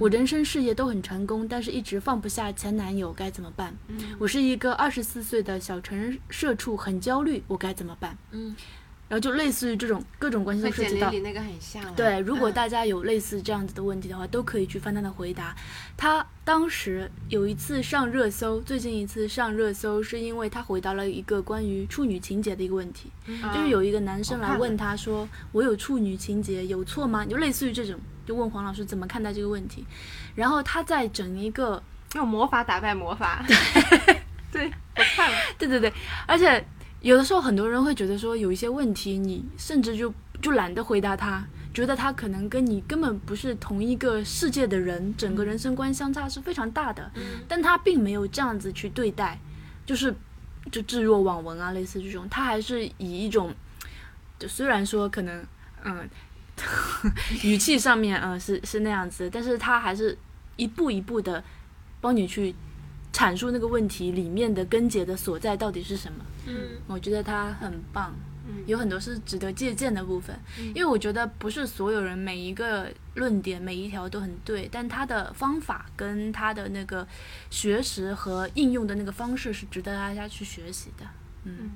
[0.00, 3.72] 我人生事业都很成功，但是一直放不下前男友，该怎么办？
[4.18, 8.18] 我是一个二十四岁的小城社畜，很焦虑，我该怎么办？
[8.32, 8.56] 嗯，
[9.08, 11.22] 然后就类似于这种各种关系涉及到简历里。
[11.22, 11.92] 那个很像啊。
[11.96, 15.54] 对，如果嗯大家有类似这样子的问题的话，都可以去翻他的回答。
[15.96, 29.84] 他当时有一次上热搜，最近一次上热搜是因为他回答了一个关于处女情节的一个问题，嗯就是有一个男生来问他说：“我有处女情节有错吗？”就类似于这种，就问黄老师怎么看待这个问题。
[30.34, 31.82] 然后他在整一个
[32.14, 33.44] 用魔法打败魔法。
[34.52, 35.36] 对， 我看了。
[35.58, 35.92] 对对对，
[36.26, 36.64] 而且
[37.00, 47.10] 有的时候很多人会觉得说，有一些问题你甚至就就懒得回答他，觉得他可能跟你根本不是同一个世界的人，整个人生观相差是非常大的。
[47.14, 49.38] 嗯但他并没有这样子去对待，
[49.86, 50.14] 就是
[50.72, 53.54] 就置若罔闻啊，类似这种，他还是以一种，
[54.38, 55.44] 就虽然说可能
[55.84, 56.08] 嗯
[57.44, 60.18] 语气上面嗯是是那样子，但是他还是
[60.56, 61.42] 一步一步的
[62.00, 62.52] 帮你去
[63.12, 66.24] 阐述那个问题里面的根结的所在到底是什么。
[66.48, 68.14] 嗯我觉得他很棒，
[68.46, 70.38] 嗯有很多是值得借鉴的部分。
[70.74, 77.06] 因为我觉得不是所有人每一个论点每一条都很对，但他的方法跟他的那个
[77.50, 81.04] 学识和应用的那个方式是值得大家去学习的。
[81.44, 81.70] 嗯，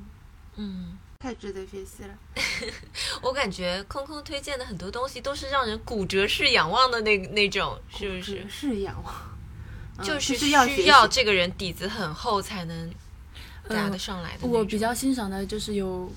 [0.57, 2.15] 嗯，太值得学习了。
[3.23, 8.45] 我感觉空空推荐的很多东西都是让人骨折式仰望的那那种，是不是？
[8.49, 9.15] 是仰望，
[9.99, 12.91] 嗯就是是要需要这个人底子很厚才能
[13.69, 14.47] 答呃得上来的。
[14.47, 16.11] 我比较欣赏的就是有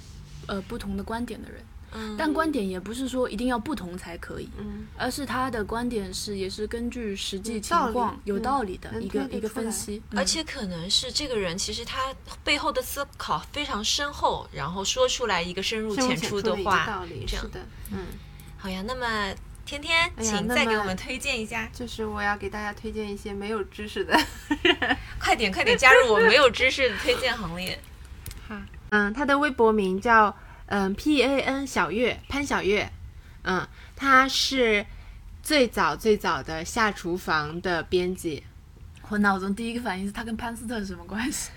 [0.47, 1.61] 呃不同的观点的人，
[1.93, 4.49] 嗯，但观点也不是说一定要不同才可以。
[4.57, 17.59] 嗯，而是他的观点是也是根据实际情有道理况有嗯道理的一个一个分析，嗯而且可能是这个人其实他背后的思考非常深厚，然后说出来一个深入浅浅出的话道理，这样是的，
[17.91, 18.05] 嗯。
[18.57, 19.31] 好呀，那么
[19.65, 24.15] 天天，请再给我们推荐一下，就是我要给大家推荐一些没有知识的。
[25.19, 27.79] 快点快点加入我没有知识的推荐行列。
[28.47, 28.55] 好
[28.91, 30.33] 嗯，他的微博名叫
[30.67, 32.89] 嗯 P A N 小月潘小月，
[33.43, 34.85] 嗯，他是
[35.41, 38.43] 最早最早的下厨房的编辑
[39.09, 41.49] 我脑中第一个反应是他跟潘斯特是什么关系？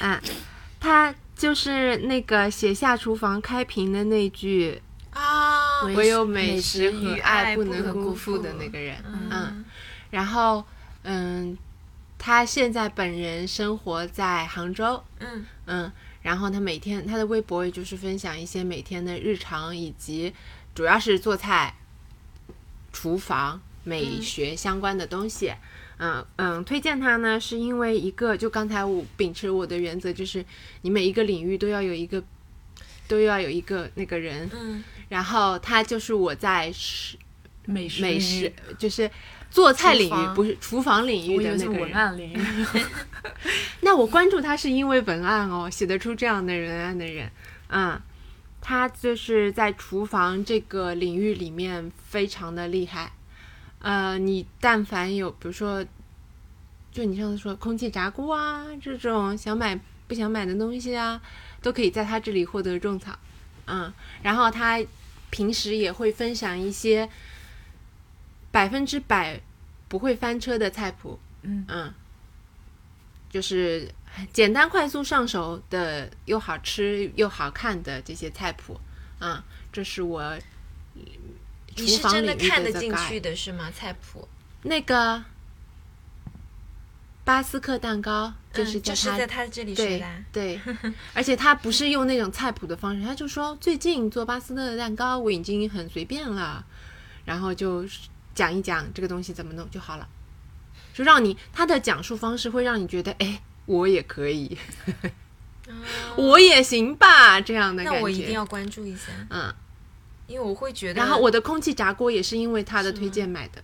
[0.00, 0.20] 啊，
[0.78, 4.80] 他就是那个写下厨房开屏的那句
[5.20, 9.28] 啊，唯“有美美食食与与爱爱不能辜辜负”负的那个人，嗯。
[9.30, 9.64] 嗯，
[10.10, 10.64] 然后
[11.02, 11.56] 嗯，
[12.18, 15.44] 他现在本人生活在杭州，嗯。
[15.66, 15.92] 嗯，
[16.22, 20.32] 然后他每天他的微博也就是分享一些每天的日常，以及
[20.74, 21.74] 主要是做菜、
[22.92, 25.52] 厨房、美学相关的东西。
[26.02, 30.42] 嗯嗯，推荐他呢，是因为一个，就刚才我秉持我的原则，就是
[30.80, 32.24] 你每一个领域都要有一个，
[33.10, 34.48] 都要有一个那个人。
[34.54, 37.18] 嗯然后他就是我在食
[37.66, 39.10] 美食美食，就是
[39.50, 41.80] 做菜领域，不是厨房领域的那个人。
[41.80, 42.38] 文案领域。
[43.82, 47.28] 那我关注他是因为文案哦，写得出这样的文案的人，
[47.70, 48.00] 嗯，
[48.60, 53.10] 他就是在厨房这个领域里面非常的厉害。
[53.80, 55.84] 呃，你但凡有，比如说，
[56.92, 61.20] 就你上次说空气炸锅啊这种想买不想买的东西啊，
[61.62, 63.18] 都可以在他这里获得种草。
[63.66, 63.92] 嗯，
[64.22, 64.80] 然后他
[65.30, 67.08] 平时也会分享一些
[68.50, 69.40] 百分之百
[69.88, 71.18] 不会翻车的菜谱。
[71.42, 71.94] 嗯嗯，
[73.30, 73.88] 就是
[74.32, 78.80] 简单快速上手的，又好吃又好看的这些菜谱。
[79.20, 79.42] 嗯，
[79.72, 81.02] 这是我厨
[81.76, 83.70] 你是真的看得进去的是吗？
[83.70, 84.28] 菜谱
[84.62, 85.22] 那个
[87.30, 90.24] 巴斯克蛋糕，就是嗯就是在他、这里学对的啊。
[90.34, 90.60] 对，
[91.14, 96.66] 而且他不是用那种菜谱的方式，他就说最近做巴斯克蛋糕我已经很随便了，
[97.24, 97.84] 然后就
[98.34, 100.08] 讲一讲这个东西怎么弄就好了。
[100.92, 104.58] 就让你他的讲述方式会让你觉得，哎，我也可以，
[106.16, 107.98] 我也行吧，这样的感觉。
[107.98, 109.54] 那我一定要关注一下，嗯，
[110.26, 113.62] 因为我会觉得，然后我的空气炸锅也是因为他的推荐买的。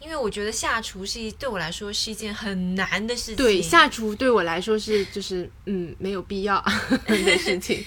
[0.00, 3.36] 因为我觉得下厨是一对我来说是一件很难的事情。
[3.36, 6.62] 对，下厨对我来说是就是嗯没有必要
[7.06, 7.84] 的事情，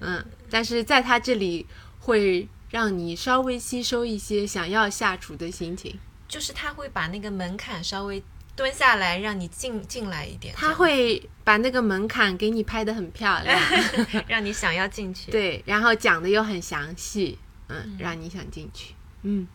[0.00, 1.66] 嗯，但是在他这里
[2.00, 5.98] 会让你稍微吸收一些想要下厨的心情。
[6.28, 8.22] 就是他会把那个门槛稍微
[8.54, 10.54] 蹲下来，让你进进来一点。
[10.54, 13.58] 他会把那个门槛给你拍的很漂亮，
[14.28, 15.30] 让你想要进去。
[15.30, 17.38] 对，然后讲的又很详细，
[17.68, 18.92] 嗯，让你想进去。
[19.22, 19.48] 嗯，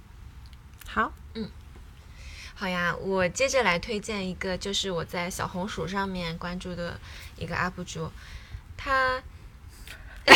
[0.93, 1.11] 好。
[1.35, 1.49] 嗯
[2.55, 6.97] 好呀，我接着来推荐一个，就是我在小红书上面关注的
[7.35, 8.09] 一个 UP 主，
[8.77, 9.21] 他，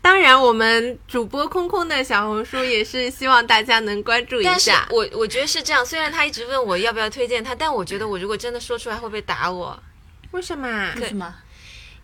[0.00, 4.88] 当然我们主播空空的小红书也是希望大家能关注一下。
[4.90, 9.80] 我我觉得是这样，虽然他一直问我要不要推荐他，但我觉得我如果真的说出来会不会打我？
[10.32, 10.94] 为什么？
[10.96, 11.32] 为什么？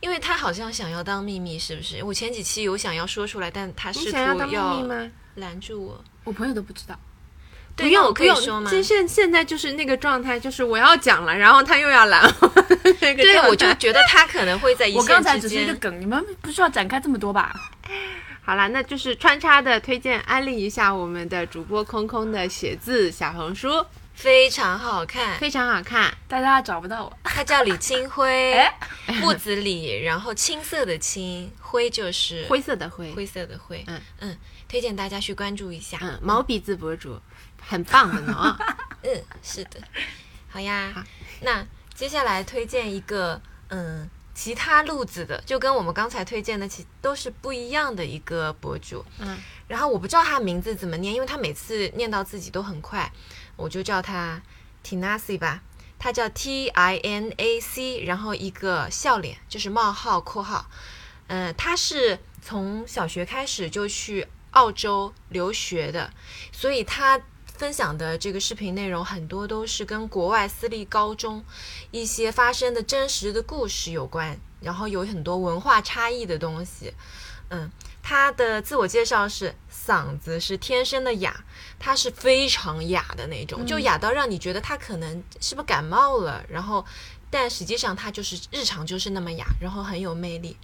[0.00, 2.02] 因为他好像想要当秘密，是不是？
[2.04, 4.18] 我前几期有想要说出来，但他试图
[4.52, 4.86] 要
[5.36, 6.04] 拦住我。
[6.24, 6.98] 我朋友都不知道。
[7.76, 8.36] 不用不用，
[8.68, 12.48] 现现现在就是那个状态，就是我要讲了，然后他又要拦我。
[13.00, 17.52] 对，我就觉得他可能会在一我刚才只是一个梗，你们不需要展开这么多吧？
[18.42, 27.12] 好啦，那就是穿插的推荐安利一下我们的主播空空的写字小红书，非常好看，非常好看，大家找不到我。
[27.24, 28.54] 他叫李清辉，
[29.20, 33.82] 木子李，然后青色的青，灰就是灰色的灰，灰色的灰。
[33.88, 34.36] 嗯嗯，
[34.74, 35.96] 推荐大家去关注一下。
[36.00, 37.16] 嗯，毛笔字博主。
[37.60, 38.58] 很棒的呢，
[39.04, 39.80] 嗯，是的，
[40.50, 40.92] 好呀，
[41.42, 41.64] 那
[41.94, 53.10] 接下来推荐一个，嗯，其他路子的，就跟我们刚才推荐的其都是不一样的一个博主，嗯，然后我不知道他名字怎么念，因为他每次念到自己都很快，
[53.54, 54.42] 我就叫他
[54.84, 55.62] Tinacy 吧，
[56.00, 60.68] 他叫 T I N A C，然后一个笑脸，就是冒号括号，
[61.28, 66.12] 嗯，他是从小学开始就去澳洲留学的，
[66.50, 67.20] 所以他。
[67.56, 71.44] 分享的这个视频内容很多都是跟国外私立高中
[71.92, 76.92] 一些发生的真实的故事有关，然后有很多文化差异的东西。
[77.50, 77.70] 嗯，
[78.02, 81.44] 他的自我介绍是嗓子是天生的哑，
[81.78, 86.84] 他是非常哑的那种，就哑到让你觉得他可能是不是感冒了，然后
[87.30, 90.56] 但实际上他就是日常就是那么哑，然后很有魅力。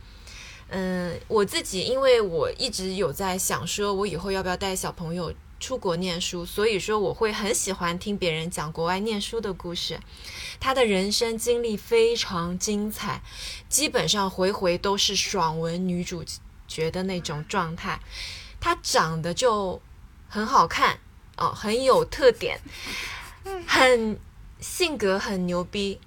[0.70, 5.32] 嗯，我自己因为我一直有在想说，我以后要不要带小朋友。
[5.62, 10.00] 出国念书，所以说我会很喜欢听别人讲国外念书的故事。
[10.58, 13.20] 他的人生经历非常精彩，
[13.68, 16.24] 基本上回回都是爽文女主
[16.66, 18.00] 角的那种状态。
[18.58, 19.78] 他长得就
[20.30, 20.98] 很好看
[21.36, 22.58] 哦，很有特点，
[23.66, 24.18] 很
[24.60, 26.00] 性格很牛逼，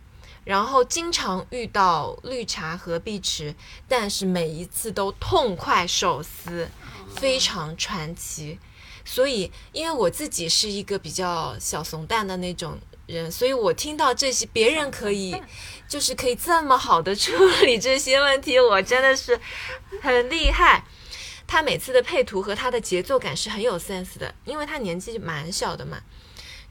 [0.43, 3.55] 然后经常遇到绿茶和碧池，
[3.87, 6.69] 但是每一次都痛快手撕，
[7.15, 8.59] 非常传奇。
[9.05, 15.35] 所以，因为我自己是一个比较小怂蛋的那种人，所以我听到这些别人可以，
[15.89, 17.31] 就是可以这么好的处
[17.65, 19.37] 理这些问题，我真的是
[20.01, 20.85] 很厉害。
[21.45, 26.01] 他每次的配图和他的节奏感是很有 sense 的，因为他年纪蛮小的嘛，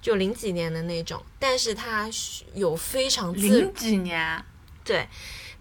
[0.02, 2.10] 就零几年的那种，但是他
[2.54, 4.44] 有非常零几年，
[4.84, 5.08] 对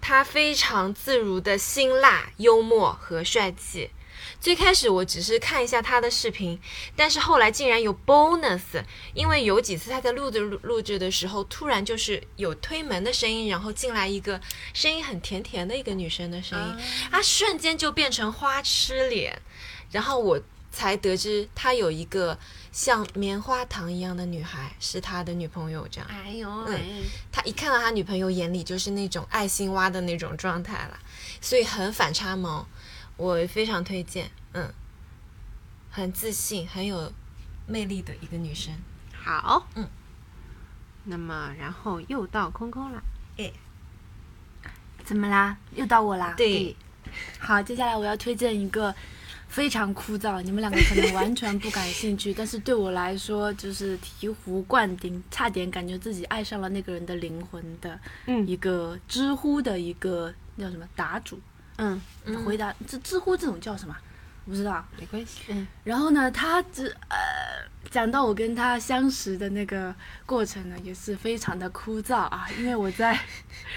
[0.01, 3.91] 他非常自如的辛辣、幽默和帅气。
[4.39, 6.59] 最开始我只是看一下他的视频，
[6.95, 8.83] 但是后来竟然有 bonus，
[9.13, 14.41] 因为有几次他在录制录录制的时候，突然就是有推门的声音，然后进来一个
[14.73, 19.39] 声音很甜甜的一个女生的声音，啊，瞬间就变成花痴脸，
[19.91, 22.37] 然后我才得知他有一个
[22.71, 26.09] 像棉花糖一样的女孩是他的女朋友，这样。
[26.09, 26.79] 哎呦，嗯，
[27.31, 30.97] 他一看到他女朋友眼里就是那种爱心蛙的那种状态了，
[31.41, 32.65] 所以很反差萌。
[33.17, 34.73] 我非常推荐，嗯，
[35.91, 37.11] 很自信、很有
[37.67, 38.73] 魅力的一个女生。
[39.13, 39.87] 好，嗯，
[41.03, 43.03] 那么然后又到空空了，
[43.37, 43.51] 哎，
[45.03, 45.55] 怎么啦？
[45.75, 46.33] 又到我啦？
[46.35, 46.75] 对，
[47.37, 48.95] 好，接下来我要推荐一个
[49.51, 61.37] 非常枯燥，你们两个可能完全不感兴趣， 但是对我来说就是醍醐灌顶，差点感觉自己爱上了那个人的灵魂的，嗯，一个知乎的一个叫什么答主。
[61.77, 61.99] 嗯，
[62.45, 63.93] 回答这知乎这种叫什么？
[64.45, 65.41] 不知道，没关系。
[65.49, 67.17] 嗯，然后呢，他这呃
[67.89, 69.93] 讲到我跟他相识的那个
[70.25, 73.13] 过程呢，也是非常的枯燥啊，因为我在，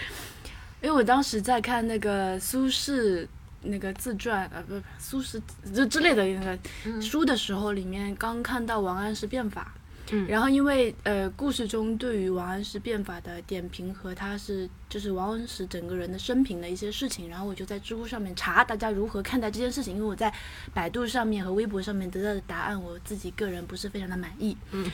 [0.80, 3.26] 因为我当时在看那个苏轼
[3.64, 5.40] 那个自传呃不苏轼
[5.74, 9.72] 就之类的那个书的时候，里面刚看到王安石变法。
[10.10, 20.30] 嗯然后因为呃，故事中对于王安石变法的点评和他是就是王安石整个人的生平的一些事情，然后我就在知乎上面查大家如何看待这件事情，因为我在
[20.74, 24.54] 百度上面和微博上面得到的答案，我自己个人不是非常的满意。
[24.72, 24.90] 嗯，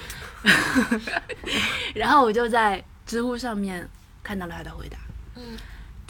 [1.92, 3.86] 然后我就在知乎上面
[4.22, 4.96] 看到了他的回答。
[5.34, 5.58] 嗯，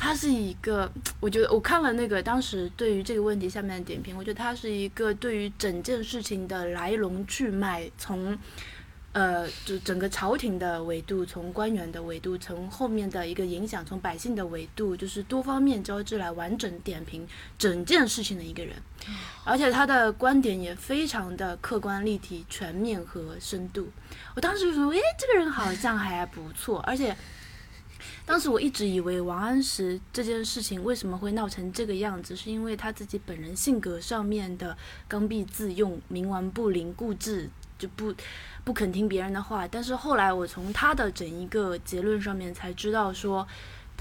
[0.01, 0.91] 他是一个，
[1.21, 8.37] 我觉得我看了那个当时对于这个问题下面的点评，我觉得他是一个对于整件事情的来龙去脉，从
[9.13, 17.27] 呃，就整个朝廷的维度，从官员的维度，从后面的一个影响，从百姓的维度，就是多方面交织来完整点评
[17.59, 18.75] 整件事情的一个人，
[19.45, 23.89] 而且他的观点也非常的客观、立体、全面和深度。
[24.35, 27.15] 我当时就说，诶，这个人好像还不错，而且。
[28.31, 34.79] 当时我一直以为王安石这件事情为什么会闹成这个样子，是因为他自己本人性格上面的
[35.09, 38.15] 刚愎自用、冥顽不灵、固执，就不
[38.63, 39.67] 不肯听别人的话。
[39.67, 43.45] 但是后来我从他的整一个结论上面才知道说。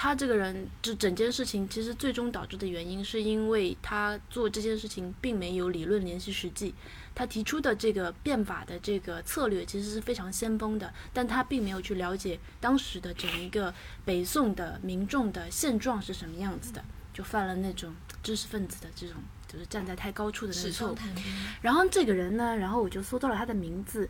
[0.01, 6.73] 他这个人，就整件事情，其实最终导致的原因，是因为他做这件事情并没有理论联系实际。
[7.13, 13.73] 他提出的这个变法的这个策略，其实是非常先锋的，但他并没有去了解当时的整一个
[14.05, 16.81] 北宋的民众的现状是什么样子的，
[17.13, 17.93] 就犯了那种
[18.23, 19.17] 知识分子的这种，
[19.49, 20.97] 就是站在太高处的错误。
[21.61, 24.09] 然后这个人呢，然后我就搜到了他的名字，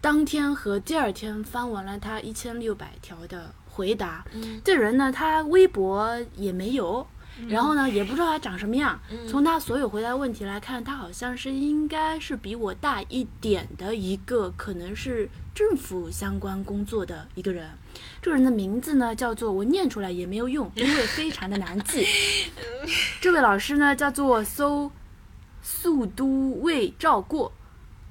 [0.00, 4.24] 当天和第二天翻完了他一千六百条的回答。
[4.34, 7.06] 嗯这人呢，他微博也没有，
[7.48, 8.98] 然后呢，也不知道他长什么样。
[9.10, 17.70] 嗯从他所有回答问题来看，他好像是应该是比我大一点的一个，可能是政府相关工作的一个人。
[18.20, 22.04] 这个人的名字呢，叫做我念出来也没有用，因为非常的难记。
[23.22, 24.90] 这位老师呢，叫做搜
[25.62, 27.52] 速都尉赵过，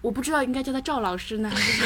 [0.01, 1.83] 我不知道应该叫他赵老师呢，还是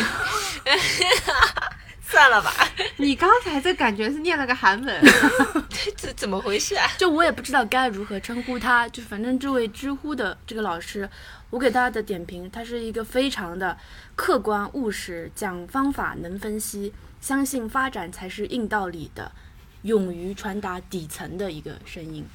[2.11, 2.53] 算了吧，
[2.97, 5.01] 你刚才这感觉是念了个韩文，
[5.95, 6.85] 这怎么回事啊？
[6.97, 11.09] 就我也不知道该如何称呼他，就反正这位知乎的这个老师，
[11.49, 13.77] 我给他的点评，他是一个非常的
[14.15, 19.31] 客观务实，讲方法能分析，相信发展才是硬道理的，
[19.83, 22.25] 勇于传达底层的一个声音。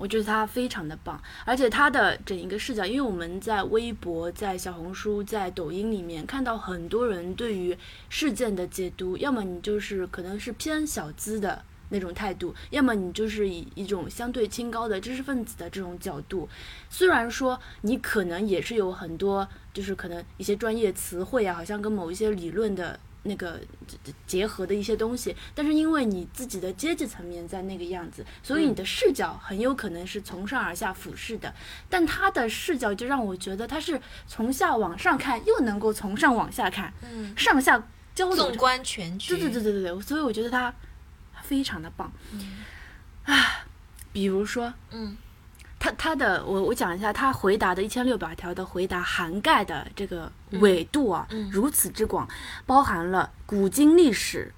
[0.00, 7.76] 我觉得他非常的棒，而且他的整一个视角，因为我们在微博、在小红书、在抖音里面看到很多人对于
[8.08, 16.48] 事件的解读，要么你就是可能是偏小资的那种态度，要么你就是以一种相对清高的知识分子的这种角度。
[16.88, 22.98] 虽然说你可能也是有很多，就是可能一些专业词汇啊，好像跟某一些理论的。
[23.22, 23.60] 那个
[24.26, 31.52] 结合的一些东西，但是因为你自己的阶级层面在那个样子，所以你的视角很有可能是从上而下俯视的。
[31.88, 37.82] 但他的视角就让我觉得他是从下往上看，又能够从上往下看，嗯，上下
[38.14, 39.36] 交流纵观全局。
[39.36, 40.74] 对对对对对对，所以我觉得他
[41.42, 42.10] 非常的棒。
[42.32, 42.64] 嗯
[43.24, 43.66] 啊，
[44.12, 45.16] 比如说嗯
[45.80, 52.28] 他他的我我讲一下他回答的一千六百条的回答涵盖的这个纬度啊，嗯如此之广，
[52.64, 54.52] 包含了古今历史。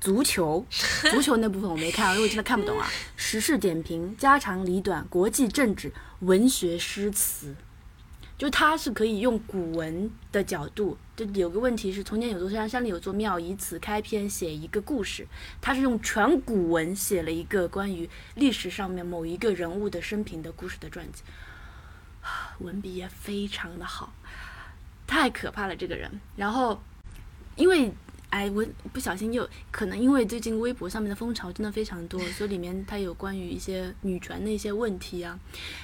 [0.00, 0.66] 足球，
[1.12, 2.90] 足球那部分我没看，因为我真的看不懂啊。
[3.14, 5.92] 时事点评、家长里短、国际政治、
[6.22, 7.54] 文学诗词，
[8.42, 15.24] 就他是可以用古文的角度，就有个问题是从前有座山，山里有座庙，以此开篇写一个故事。
[15.60, 21.22] 他是用全古文写了一个关于历史上面某一个人物的生平的故事的传记，
[22.58, 24.12] 文笔也非常的好，
[25.06, 26.10] 太可怕了这个人。
[26.34, 26.82] 然后，
[27.54, 27.92] 因为
[28.30, 35.38] 哎，我不小心又可能因为最近微博上面的风潮真的非常多，所以里面它有关于一些女权的一些问题啊。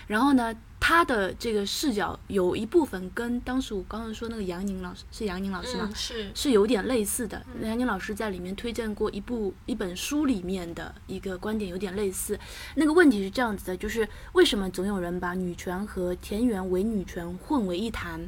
[0.09, 0.53] 然后呢，
[0.89, 5.87] 他的这个视角有一部分跟当时我刚刚说那个杨宁老师是杨宁老师吗？
[5.87, 7.45] 嗯是是有点类似的。
[7.61, 12.41] 杨宁老师在里面推荐过一部一本书里面的一个观点有点类似。
[12.75, 18.27] 那个问题是这样子的，就是为什么总有人把女权和田园伪女权混为一谈？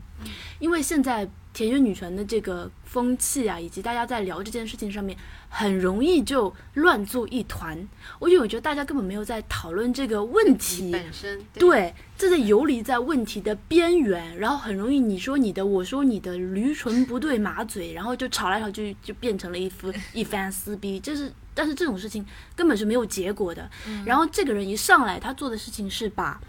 [0.59, 5.17] 因为现在田园女权的这个风气啊，以及大家在聊这件事情上面，
[5.49, 7.89] 很容易就乱作一团。
[8.19, 21.01] 我因为我觉得大家根本没有在讨论这个问题，本身对，这在游离在问题的边缘，然后很容易你说你的，我说你的，驴唇不对马嘴，然后就吵来吵去，就变成了一副 一番撕逼。
[21.01, 22.25] 就是，但是这种事情
[22.55, 23.69] 根本是没有结果的。
[24.05, 26.41] 然后这个人一上来，他做的事情是把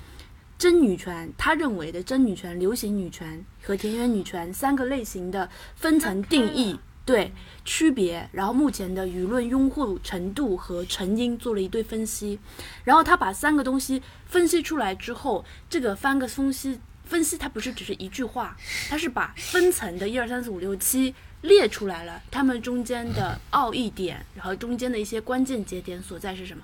[0.61, 7.33] 真女权，他认为的真女权、流行女权和田园女权三个类型的分层定义对
[7.65, 12.37] 区别，然后目前的舆论拥护程度和成因做了一堆分析，
[12.83, 18.55] 然后他把三个东西分析出来之后，这个三个分析分析它不是只是一句话，
[18.87, 26.63] 它是把分层的一二三四五六七列出来了，他们中间的奥义点，然后中间的一些关键节点所在是什么？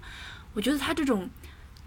[0.53, 1.27] 我觉得他这种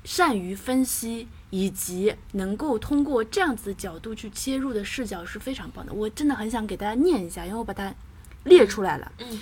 [0.03, 5.93] 善于分析以及能够通过这样子的角度去切入的视角是非常棒的。
[5.93, 7.93] 我真的很想给大家念一下，因为我把它
[8.45, 9.13] 列出来了。
[9.19, 9.41] 嗯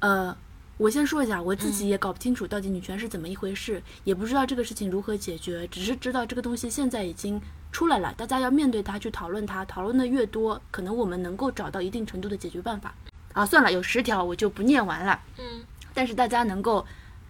[0.00, 0.36] 呃，
[0.76, 7.40] 我先说一下，我自己也搞不清楚到底女权是怎么一回事，也不知道这个事情如何解决，只是知道这个东西现在已经
[7.72, 12.94] 出来了，大家要面对它，去讨论它，讨论的越多，可能我们能够找到一定程度的解决办法。
[13.32, 15.20] 啊，算了，有十条我就不念完了。
[15.38, 15.44] 嗯
[15.94, 16.86] 但是大家能够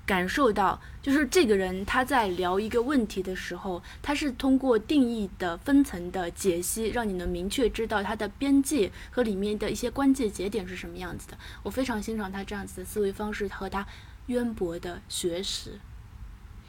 [0.09, 11.37] 感受到，就是这个人他在聊一个问题的时候，他是通过定义的分层的解析，让你能明确知道它的边界和里面的一些关键节点是什么样子的。
[11.63, 13.87] 我非常欣赏他这样子的思维方式和他
[14.29, 15.79] 渊博的学识。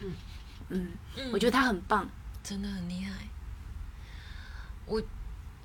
[0.01, 0.11] 嗯
[0.67, 2.09] 嗯，嗯，我觉得他很棒。
[2.43, 3.13] 真的很厉害。
[4.85, 5.01] 我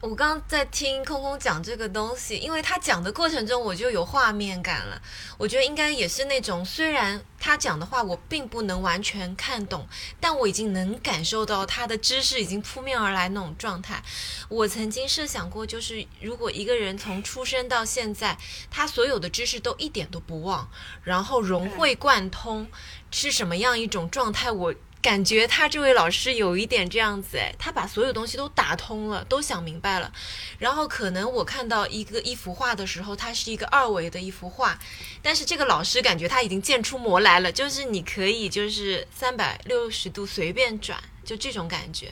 [0.04, 5.00] 我刚刚在听空空讲这个东西，因为他讲的过程中我就有画面感了。
[5.38, 9.88] 我觉得应该也是那种，虽然他讲的话我并不能完全看懂，
[10.20, 14.02] 但我已经能感受到他的知识已经扑面而来那种状态。
[14.50, 18.36] 我曾经设想过，就是如果一个人从出生到现在，
[18.70, 20.68] 他所有的知识都一点都不忘，
[21.02, 22.68] 然后融会贯通，
[23.10, 24.52] 是什么样一种状态？
[24.52, 24.74] 我
[25.04, 30.10] 感觉他这位老师有一点这样子，哎，他把所有东西都打通了，都想明白了。
[30.58, 34.78] 然后可能我看到一个一幅画的时候，它是一个二维的一幅画，
[35.20, 42.10] 但是这个老师感觉他已经见出模来了，就是你可以就是三百六十度随便转，就这种感觉。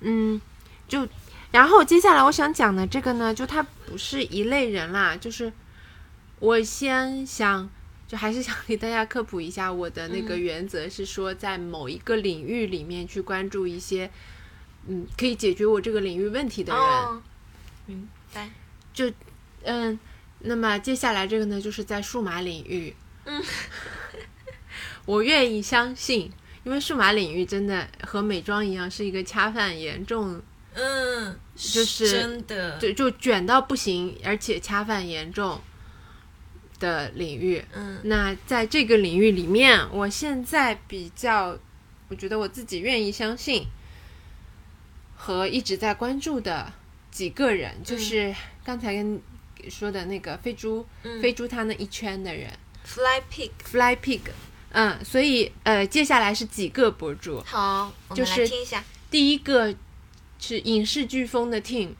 [0.00, 0.38] 嗯，
[0.86, 1.08] 就
[1.50, 5.50] 然后接下来我想讲的这个呢，就他不是一类人啦，就是
[6.40, 7.70] 我先想，
[8.08, 14.10] 就还是想给大家科普一下，我的那个嗯原则是说，在某一个领域里面去关注一些，
[14.86, 16.82] 嗯，可以解决我这个领域问题的人。
[16.82, 17.22] 哦，
[17.84, 18.50] 明白。
[18.94, 19.12] 就
[19.62, 19.98] 嗯，
[20.40, 23.42] 那么接下来这个呢，就是在数码领域，嗯，
[25.04, 26.32] 我愿意相信，
[26.64, 30.40] 因为数码领域真的和美妆一样，是一个恰饭严重
[30.74, 35.60] 嗯，就是真的，对就卷到不行，而且恰饭严重
[36.78, 37.64] 的领域。
[37.72, 38.00] 嗯。
[38.04, 41.58] 那在这个领域里面，我现在比较，
[42.08, 43.66] 我觉得我自己愿意相信
[45.16, 46.72] 和一直在关注的
[47.10, 48.34] 几个人，就是
[48.64, 49.20] 刚才跟
[49.68, 51.20] 说的那个飞猪，嗯。
[51.20, 52.50] 飞猪他那一圈的人
[52.84, 54.20] ，Fly Pig，，Fly Pig。
[54.70, 58.84] 嗯，所以呃，接下来是几个博主，好，我们就是来听一下。
[59.10, 59.74] 第一个
[60.38, 61.92] 是影视飓风的 Team，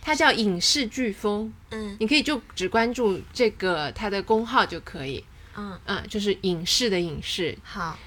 [0.00, 1.96] 他叫影视飓风，嗯。
[2.00, 5.24] 你可以就只关注这个他的公号就可以，
[5.56, 7.98] 嗯，嗯，就是影视的影视，好。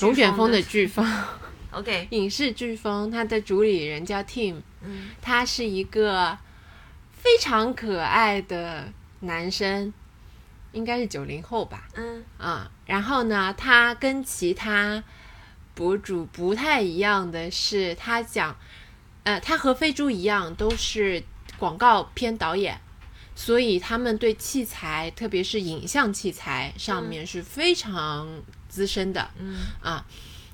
[0.00, 1.24] 龙卷风的飓飓风，，
[1.70, 5.10] OK，影视飓风，他的主理人叫 Team，嗯。
[5.20, 6.38] 他是一个
[7.12, 8.90] 非常可爱的
[9.20, 9.92] 男生，
[10.72, 12.24] 应该是九零后吧，嗯。
[12.38, 15.04] 啊、然后呢，他跟其他
[15.74, 18.56] 博主不太一样的是，他讲，
[19.24, 21.22] 呃，他和飞猪一样，都是
[21.58, 22.80] 广告片导演，
[23.34, 28.28] 所以他们对器材，特别是影像器材上面是非常
[28.68, 30.04] 资深的嗯啊。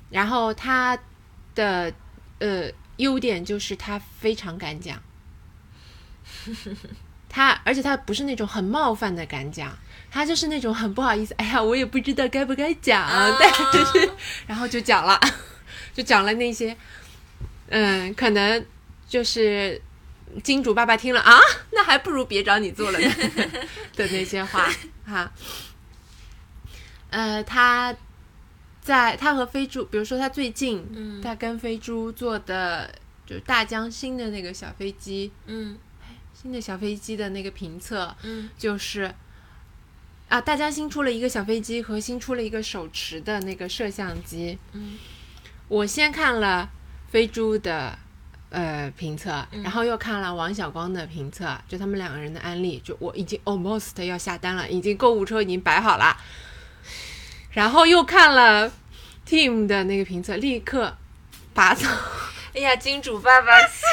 [0.09, 0.97] 然后他
[1.55, 1.93] 的
[2.39, 5.01] 呃优点就是他非常敢讲，
[7.29, 9.77] 他而且他不是那种很冒犯的敢讲。
[10.11, 14.11] 他就是那种很不好意思，哎呀，我也不知道该不该讲，啊但是
[14.47, 15.19] 然后就讲了，
[15.93, 16.75] 就讲了那些，
[17.69, 18.65] 嗯，可能
[19.07, 19.81] 就是
[20.43, 21.39] 金主爸爸听了啊，
[21.71, 23.09] 那还不如别找你做了呢
[23.95, 24.69] 的那些话
[25.05, 25.31] 哈。
[27.09, 27.95] 呃，他
[28.81, 32.93] 在他和飞猪，比如说他最近，嗯他跟飞猪做的
[33.25, 35.77] 就是大疆新的那个小飞机，嗯
[36.33, 39.13] 新的小飞机的那个评测，嗯就是
[40.29, 44.57] 啊，大疆新出了一个小飞机和新出了一个手持的那个摄像机。
[44.73, 44.97] 嗯
[45.67, 46.69] 我先看了
[47.11, 47.97] 飞猪的
[48.49, 56.15] 呃评测，嗯然后又看了王小光的评测，就他们两个人的案例，就我已经 almost 要下单了，已经购物车已经摆好了，
[57.51, 58.71] 然后又看了
[59.27, 60.95] Team 的那个评测，立刻
[61.53, 61.87] 拔走。
[62.55, 63.47] 哎呀，金主爸爸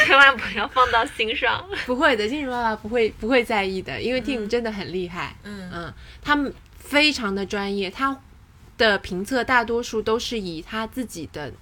[0.07, 1.63] 千万不要放到心上。
[1.85, 5.37] 不会的，金主爸爸不会不会在意的，因为 Team 真的很厉害。
[5.43, 8.19] 嗯嗯，他们非常的专业，他
[8.79, 11.53] 的评测大多数都是以他自己的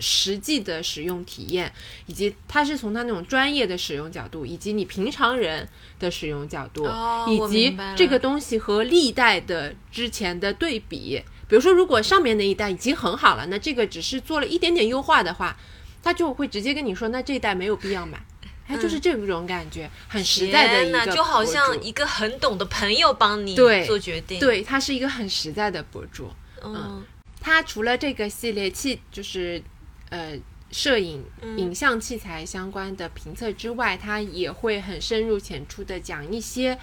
[0.00, 1.72] 实际的使用体验，
[2.06, 5.68] 以及它是从它那种专业的使用角度，以及你平常人
[5.98, 11.22] 的使用角度，哦以及这个东西和历代的之前的对比。
[11.48, 15.56] 比如说，如果上面那一代已经很好了，那这个只是做了一点点优化的话，
[16.02, 18.20] 他就会直接跟你说，那这一代没有必要买。
[18.66, 26.30] 它，就是这种感觉，很实在的就好像一个很懂的朋友帮你做决定。，对，他是一个很实在的博主。
[26.62, 27.02] 嗯
[27.40, 29.62] 他除了这个系列器，就是
[30.10, 30.38] 呃
[30.70, 31.58] 摄影、嗯。
[31.58, 36.78] 影像器材相关的评测之外，他也会很深入浅出的讲一些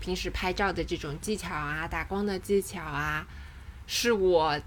[0.00, 3.26] 平时拍照的这种技巧啊、打光的技巧啊，
[3.86, 4.60] 是我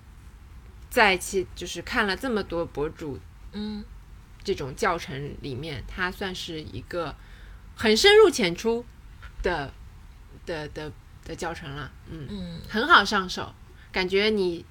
[0.90, 3.20] 在其就是看了这么多博主
[3.52, 3.84] 嗯。
[4.46, 7.16] 这种教程里面，他算是一个
[7.78, 8.84] 很深入浅出
[9.42, 9.72] 的
[10.46, 10.92] 的的
[11.24, 11.90] 的教程了。
[12.10, 13.56] 嗯，嗯，很好上手，
[13.90, 14.66] 感觉你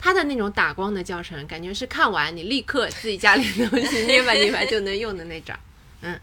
[0.00, 5.54] 它的那种打光的教程，感觉是看完你立刻自己家里的东西捏吧捏吧就能用的那种。
[6.00, 6.18] 嗯，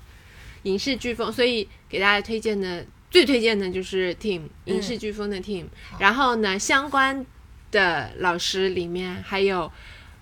[0.63, 5.65] 影视飓风，所以给大家推荐的最推荐的就是 Team 影视飓风的 Team，、
[5.99, 7.25] 然后呢，相关
[7.71, 9.71] 的老师里面还有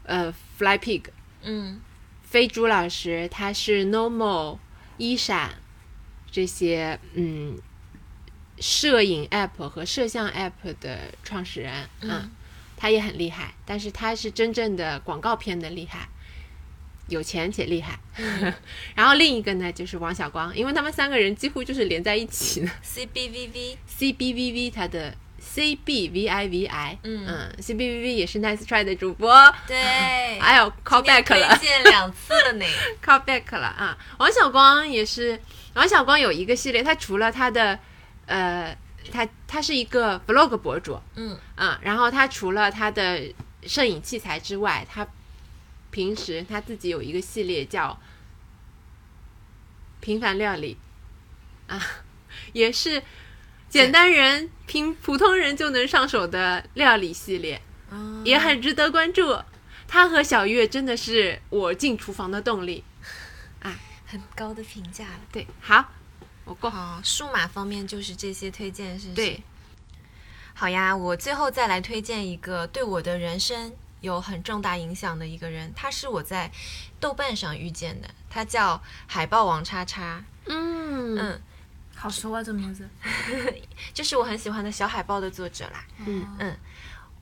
[0.04, 1.04] 呃 Fly Pig。
[1.44, 1.82] 嗯。
[2.28, 4.58] 飞猪老师，他是 Normal、
[4.98, 5.56] 一闪
[6.30, 7.58] 这些嗯
[8.60, 12.30] 摄影 app 和摄像 app 的创始人，嗯，
[12.78, 16.08] 他也很厉害，但是他是真正的广告片的厉害，
[17.08, 18.00] 有钱且厉害。
[18.96, 22.72] 然后另一个呢就是王小光，因为他们三个人几乎就是连在一起的。
[22.84, 29.34] ，CBVV，CBVV 他的 CBVIVI，嗯嗯，CBVV 也是 Nice Try 的主播，
[29.68, 29.78] 对，
[30.42, 31.56] 还有 callback 了。
[31.56, 32.66] 推荐两次了呢。
[33.04, 33.98] call back 了啊！
[34.18, 35.40] 王小光也是，
[35.76, 37.78] 王小光有一个系列，他除了他的
[38.26, 38.76] 呃，
[39.12, 43.34] 他他是一个 vlog 博主嗯啊，然后他除了他的
[43.64, 45.08] 摄影器材之外，他
[45.92, 48.00] 平时他自己有一个系列叫
[50.02, 50.78] 平凡料理
[51.68, 51.82] 啊，
[52.54, 53.02] 也是
[53.70, 57.62] 简单人平普通人就能上手的料理系列。
[57.92, 59.38] 嗯也很值得关注。
[59.88, 62.84] 他和小月真的是我进厨房的动力。
[63.62, 65.20] 啊很高的评价了。
[65.32, 65.94] 对，好，
[66.46, 69.16] 好，数码方面就是这些推荐，是不是？
[69.16, 69.44] 对，
[70.54, 76.52] 好呀，我最后再来推荐一个对我的人生有很重大影响的一个人，他是我在
[77.00, 81.42] 豆瓣上遇见的，他叫海豹王叉叉，嗯嗯，
[81.96, 82.88] 好熟啊，这名字。
[83.94, 85.84] 就是我很喜欢的小海豹的作者啦。
[86.06, 86.58] 嗯嗯，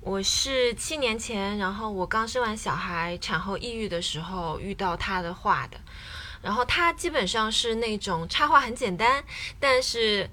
[0.01, 5.79] 我是七年前，然后我刚生完小孩，产后抑郁的时候遇到他的画的。
[6.43, 9.23] 然后他基本上是那种插画很简单，
[9.59, 10.29] 但是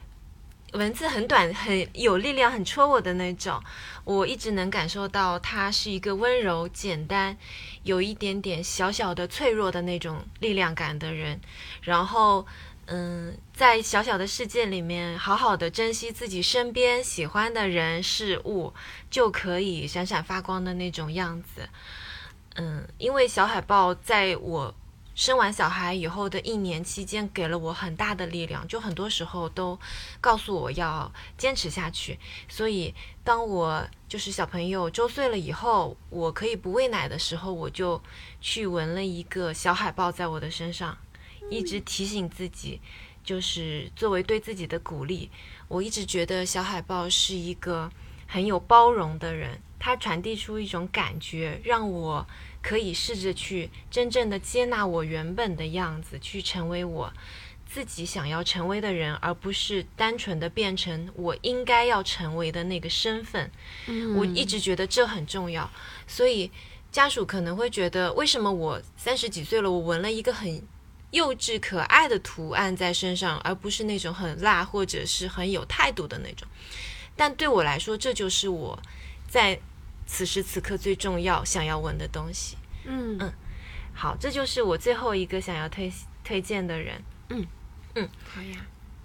[0.72, 3.62] 文字很短，很有力量，很戳我的那种。
[4.04, 7.36] 我一直能感受到他是一个温柔、简单，
[7.84, 11.40] 有一点点小小的脆弱的那种力量感的人。
[11.82, 12.44] 然后，
[12.86, 18.74] 嗯，在小小的世界里面，好好的珍惜自己身边喜欢的人事物，
[19.08, 21.68] 就可以闪闪发光的那种样子。
[22.56, 24.74] 嗯，因为小海豹在我
[25.20, 29.78] 生完小孩以后的一年期间，给了我很大的力量，就很多时候都
[30.18, 32.18] 告诉我要坚持下去。
[32.48, 38.02] 所以，当我就是小朋友周岁了以后，我可以不喂奶的时候，我就
[38.40, 40.96] 去纹了一个小海豹在我的身上，
[41.50, 42.80] 一直提醒自己，
[43.22, 45.30] 就是作为对自己的鼓励。
[45.68, 47.90] 我一直觉得小海豹是一个
[48.26, 52.26] 很有包容的人，它传递出一种感觉，让我
[52.62, 57.12] 可以试着去真正的接纳我原本的样子，去成为我
[57.66, 63.50] 自己想要成为的人，而不是单纯的变成我应该要成为的那个身份。
[63.86, 65.70] 嗯我一直觉得这很重要，
[66.06, 66.50] 所以
[66.90, 70.60] 家属可能会觉得，为什么我三十几岁了，我纹了一个很
[71.12, 76.46] 幼稚可爱的图案在身上，而不是那种很辣或者是很有态度的那种。
[77.16, 78.80] 但对我来说，这就是我
[79.28, 79.60] 在
[80.12, 82.56] 此时此刻最重要想要闻的东西。
[82.84, 83.32] 嗯嗯
[83.94, 85.92] 好，这就是我最后一个想要推
[86.24, 87.00] 推荐的人。
[87.28, 87.46] 嗯
[87.94, 88.58] 嗯好呀，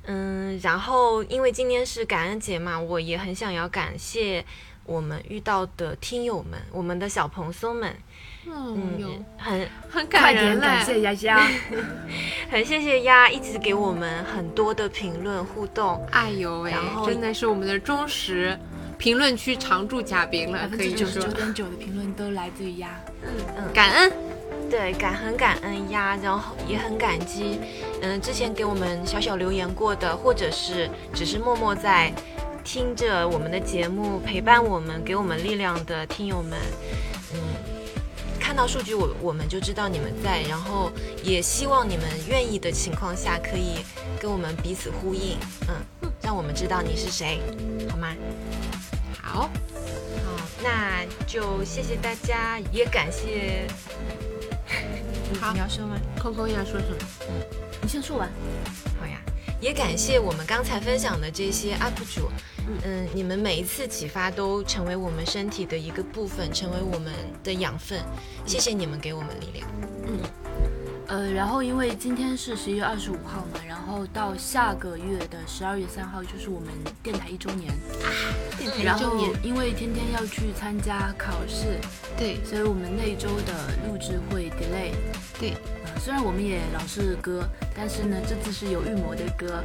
[0.05, 4.43] 嗯，然后因为今天是感恩节嘛，我也很想要感谢
[4.85, 7.95] 我们遇到的听友们，我们的小蓬松们，
[8.47, 10.61] 嗯，嗯，很很感人嘞。
[10.61, 11.47] 感谢丫丫，
[12.49, 18.57] 很谢谢丫一直给我们很多的评论互动，哎呦喂然，后真的是我们的忠实
[18.97, 22.89] 评论区常驻嘉宾了，可以说之九十九点九的评论都来自于丫。
[23.73, 24.11] 感恩。
[24.67, 27.59] 对，感很感恩鸭，然后也很感激，
[28.01, 32.11] 嗯，之前给我们小小留言过的，或者是只是默默在
[32.63, 36.57] 听着我们的节目陪伴我们、给我们力量的听友们，
[37.13, 37.14] 嗯，
[38.45, 40.91] 看看到数据，我我们就知道你们在，然后
[41.23, 43.83] 也希望你们愿意的情况下，可以
[44.19, 45.35] 跟我们彼此呼应，
[45.67, 45.75] 嗯，
[46.21, 47.41] 让我们知道你是谁，
[47.89, 48.15] 好吗？
[49.19, 49.49] 好，
[50.23, 53.65] 好，那就谢谢大家，也感谢。
[55.51, 55.97] 你要说吗？
[56.19, 56.97] 扣扣要说什么？
[57.81, 58.29] 你先说完。
[58.99, 59.19] 好呀，
[59.61, 62.29] 也感谢我们刚才分享的这些 UP 主，
[62.83, 67.13] 嗯，你们每一次启发都成为我们身体的一个部分，成为我们
[67.43, 67.99] 的养分。
[68.45, 69.67] 谢谢你们给我们力量。
[71.07, 76.69] 呃，然后因为今天是十一月二十五号嘛，然后到下个月的十二月三号就是我们
[77.03, 77.71] 电台一周年，
[78.57, 81.79] 电台一周年，因为天天要去参加考试，
[82.17, 82.43] 对。
[82.43, 83.53] 所以我们那一周的
[83.87, 84.93] 录制会 delay。
[85.39, 85.51] 对，
[85.83, 89.61] 呃，虽然我们也老是歌，但是呢，这次是有预谋的歌。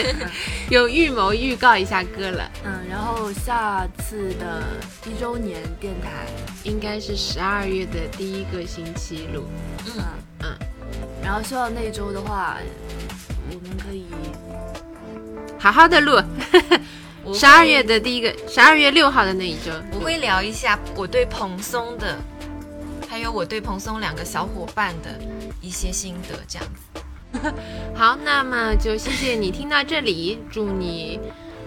[0.70, 4.62] 有预谋预告一下歌了，嗯，然后下次的
[5.06, 6.26] 一周年电台，
[6.64, 9.44] 应该是十二月的第一个星期录。
[9.84, 10.04] 嗯。
[10.42, 10.56] 嗯，
[11.22, 12.56] 然后希望那一周的话，
[13.50, 14.06] 我们可以
[15.58, 16.20] 好好的录，
[17.34, 22.16] 十二月的第一个，十二月六号的那一周，我会聊一下我对蓬松的，
[23.08, 25.20] 还有我对蓬松两个小伙伴的
[25.60, 27.02] 一些心得，这样子。
[27.94, 31.20] 好，那么就谢谢你听到这里，祝你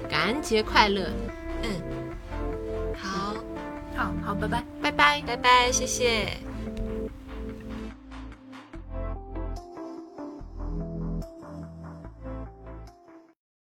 [0.10, 1.10] 感恩节快乐，
[1.62, 1.70] 嗯，
[2.98, 3.34] 好，
[3.96, 4.64] 好好，拜拜。
[4.82, 5.22] 拜拜。
[5.26, 6.53] 拜拜，谢谢。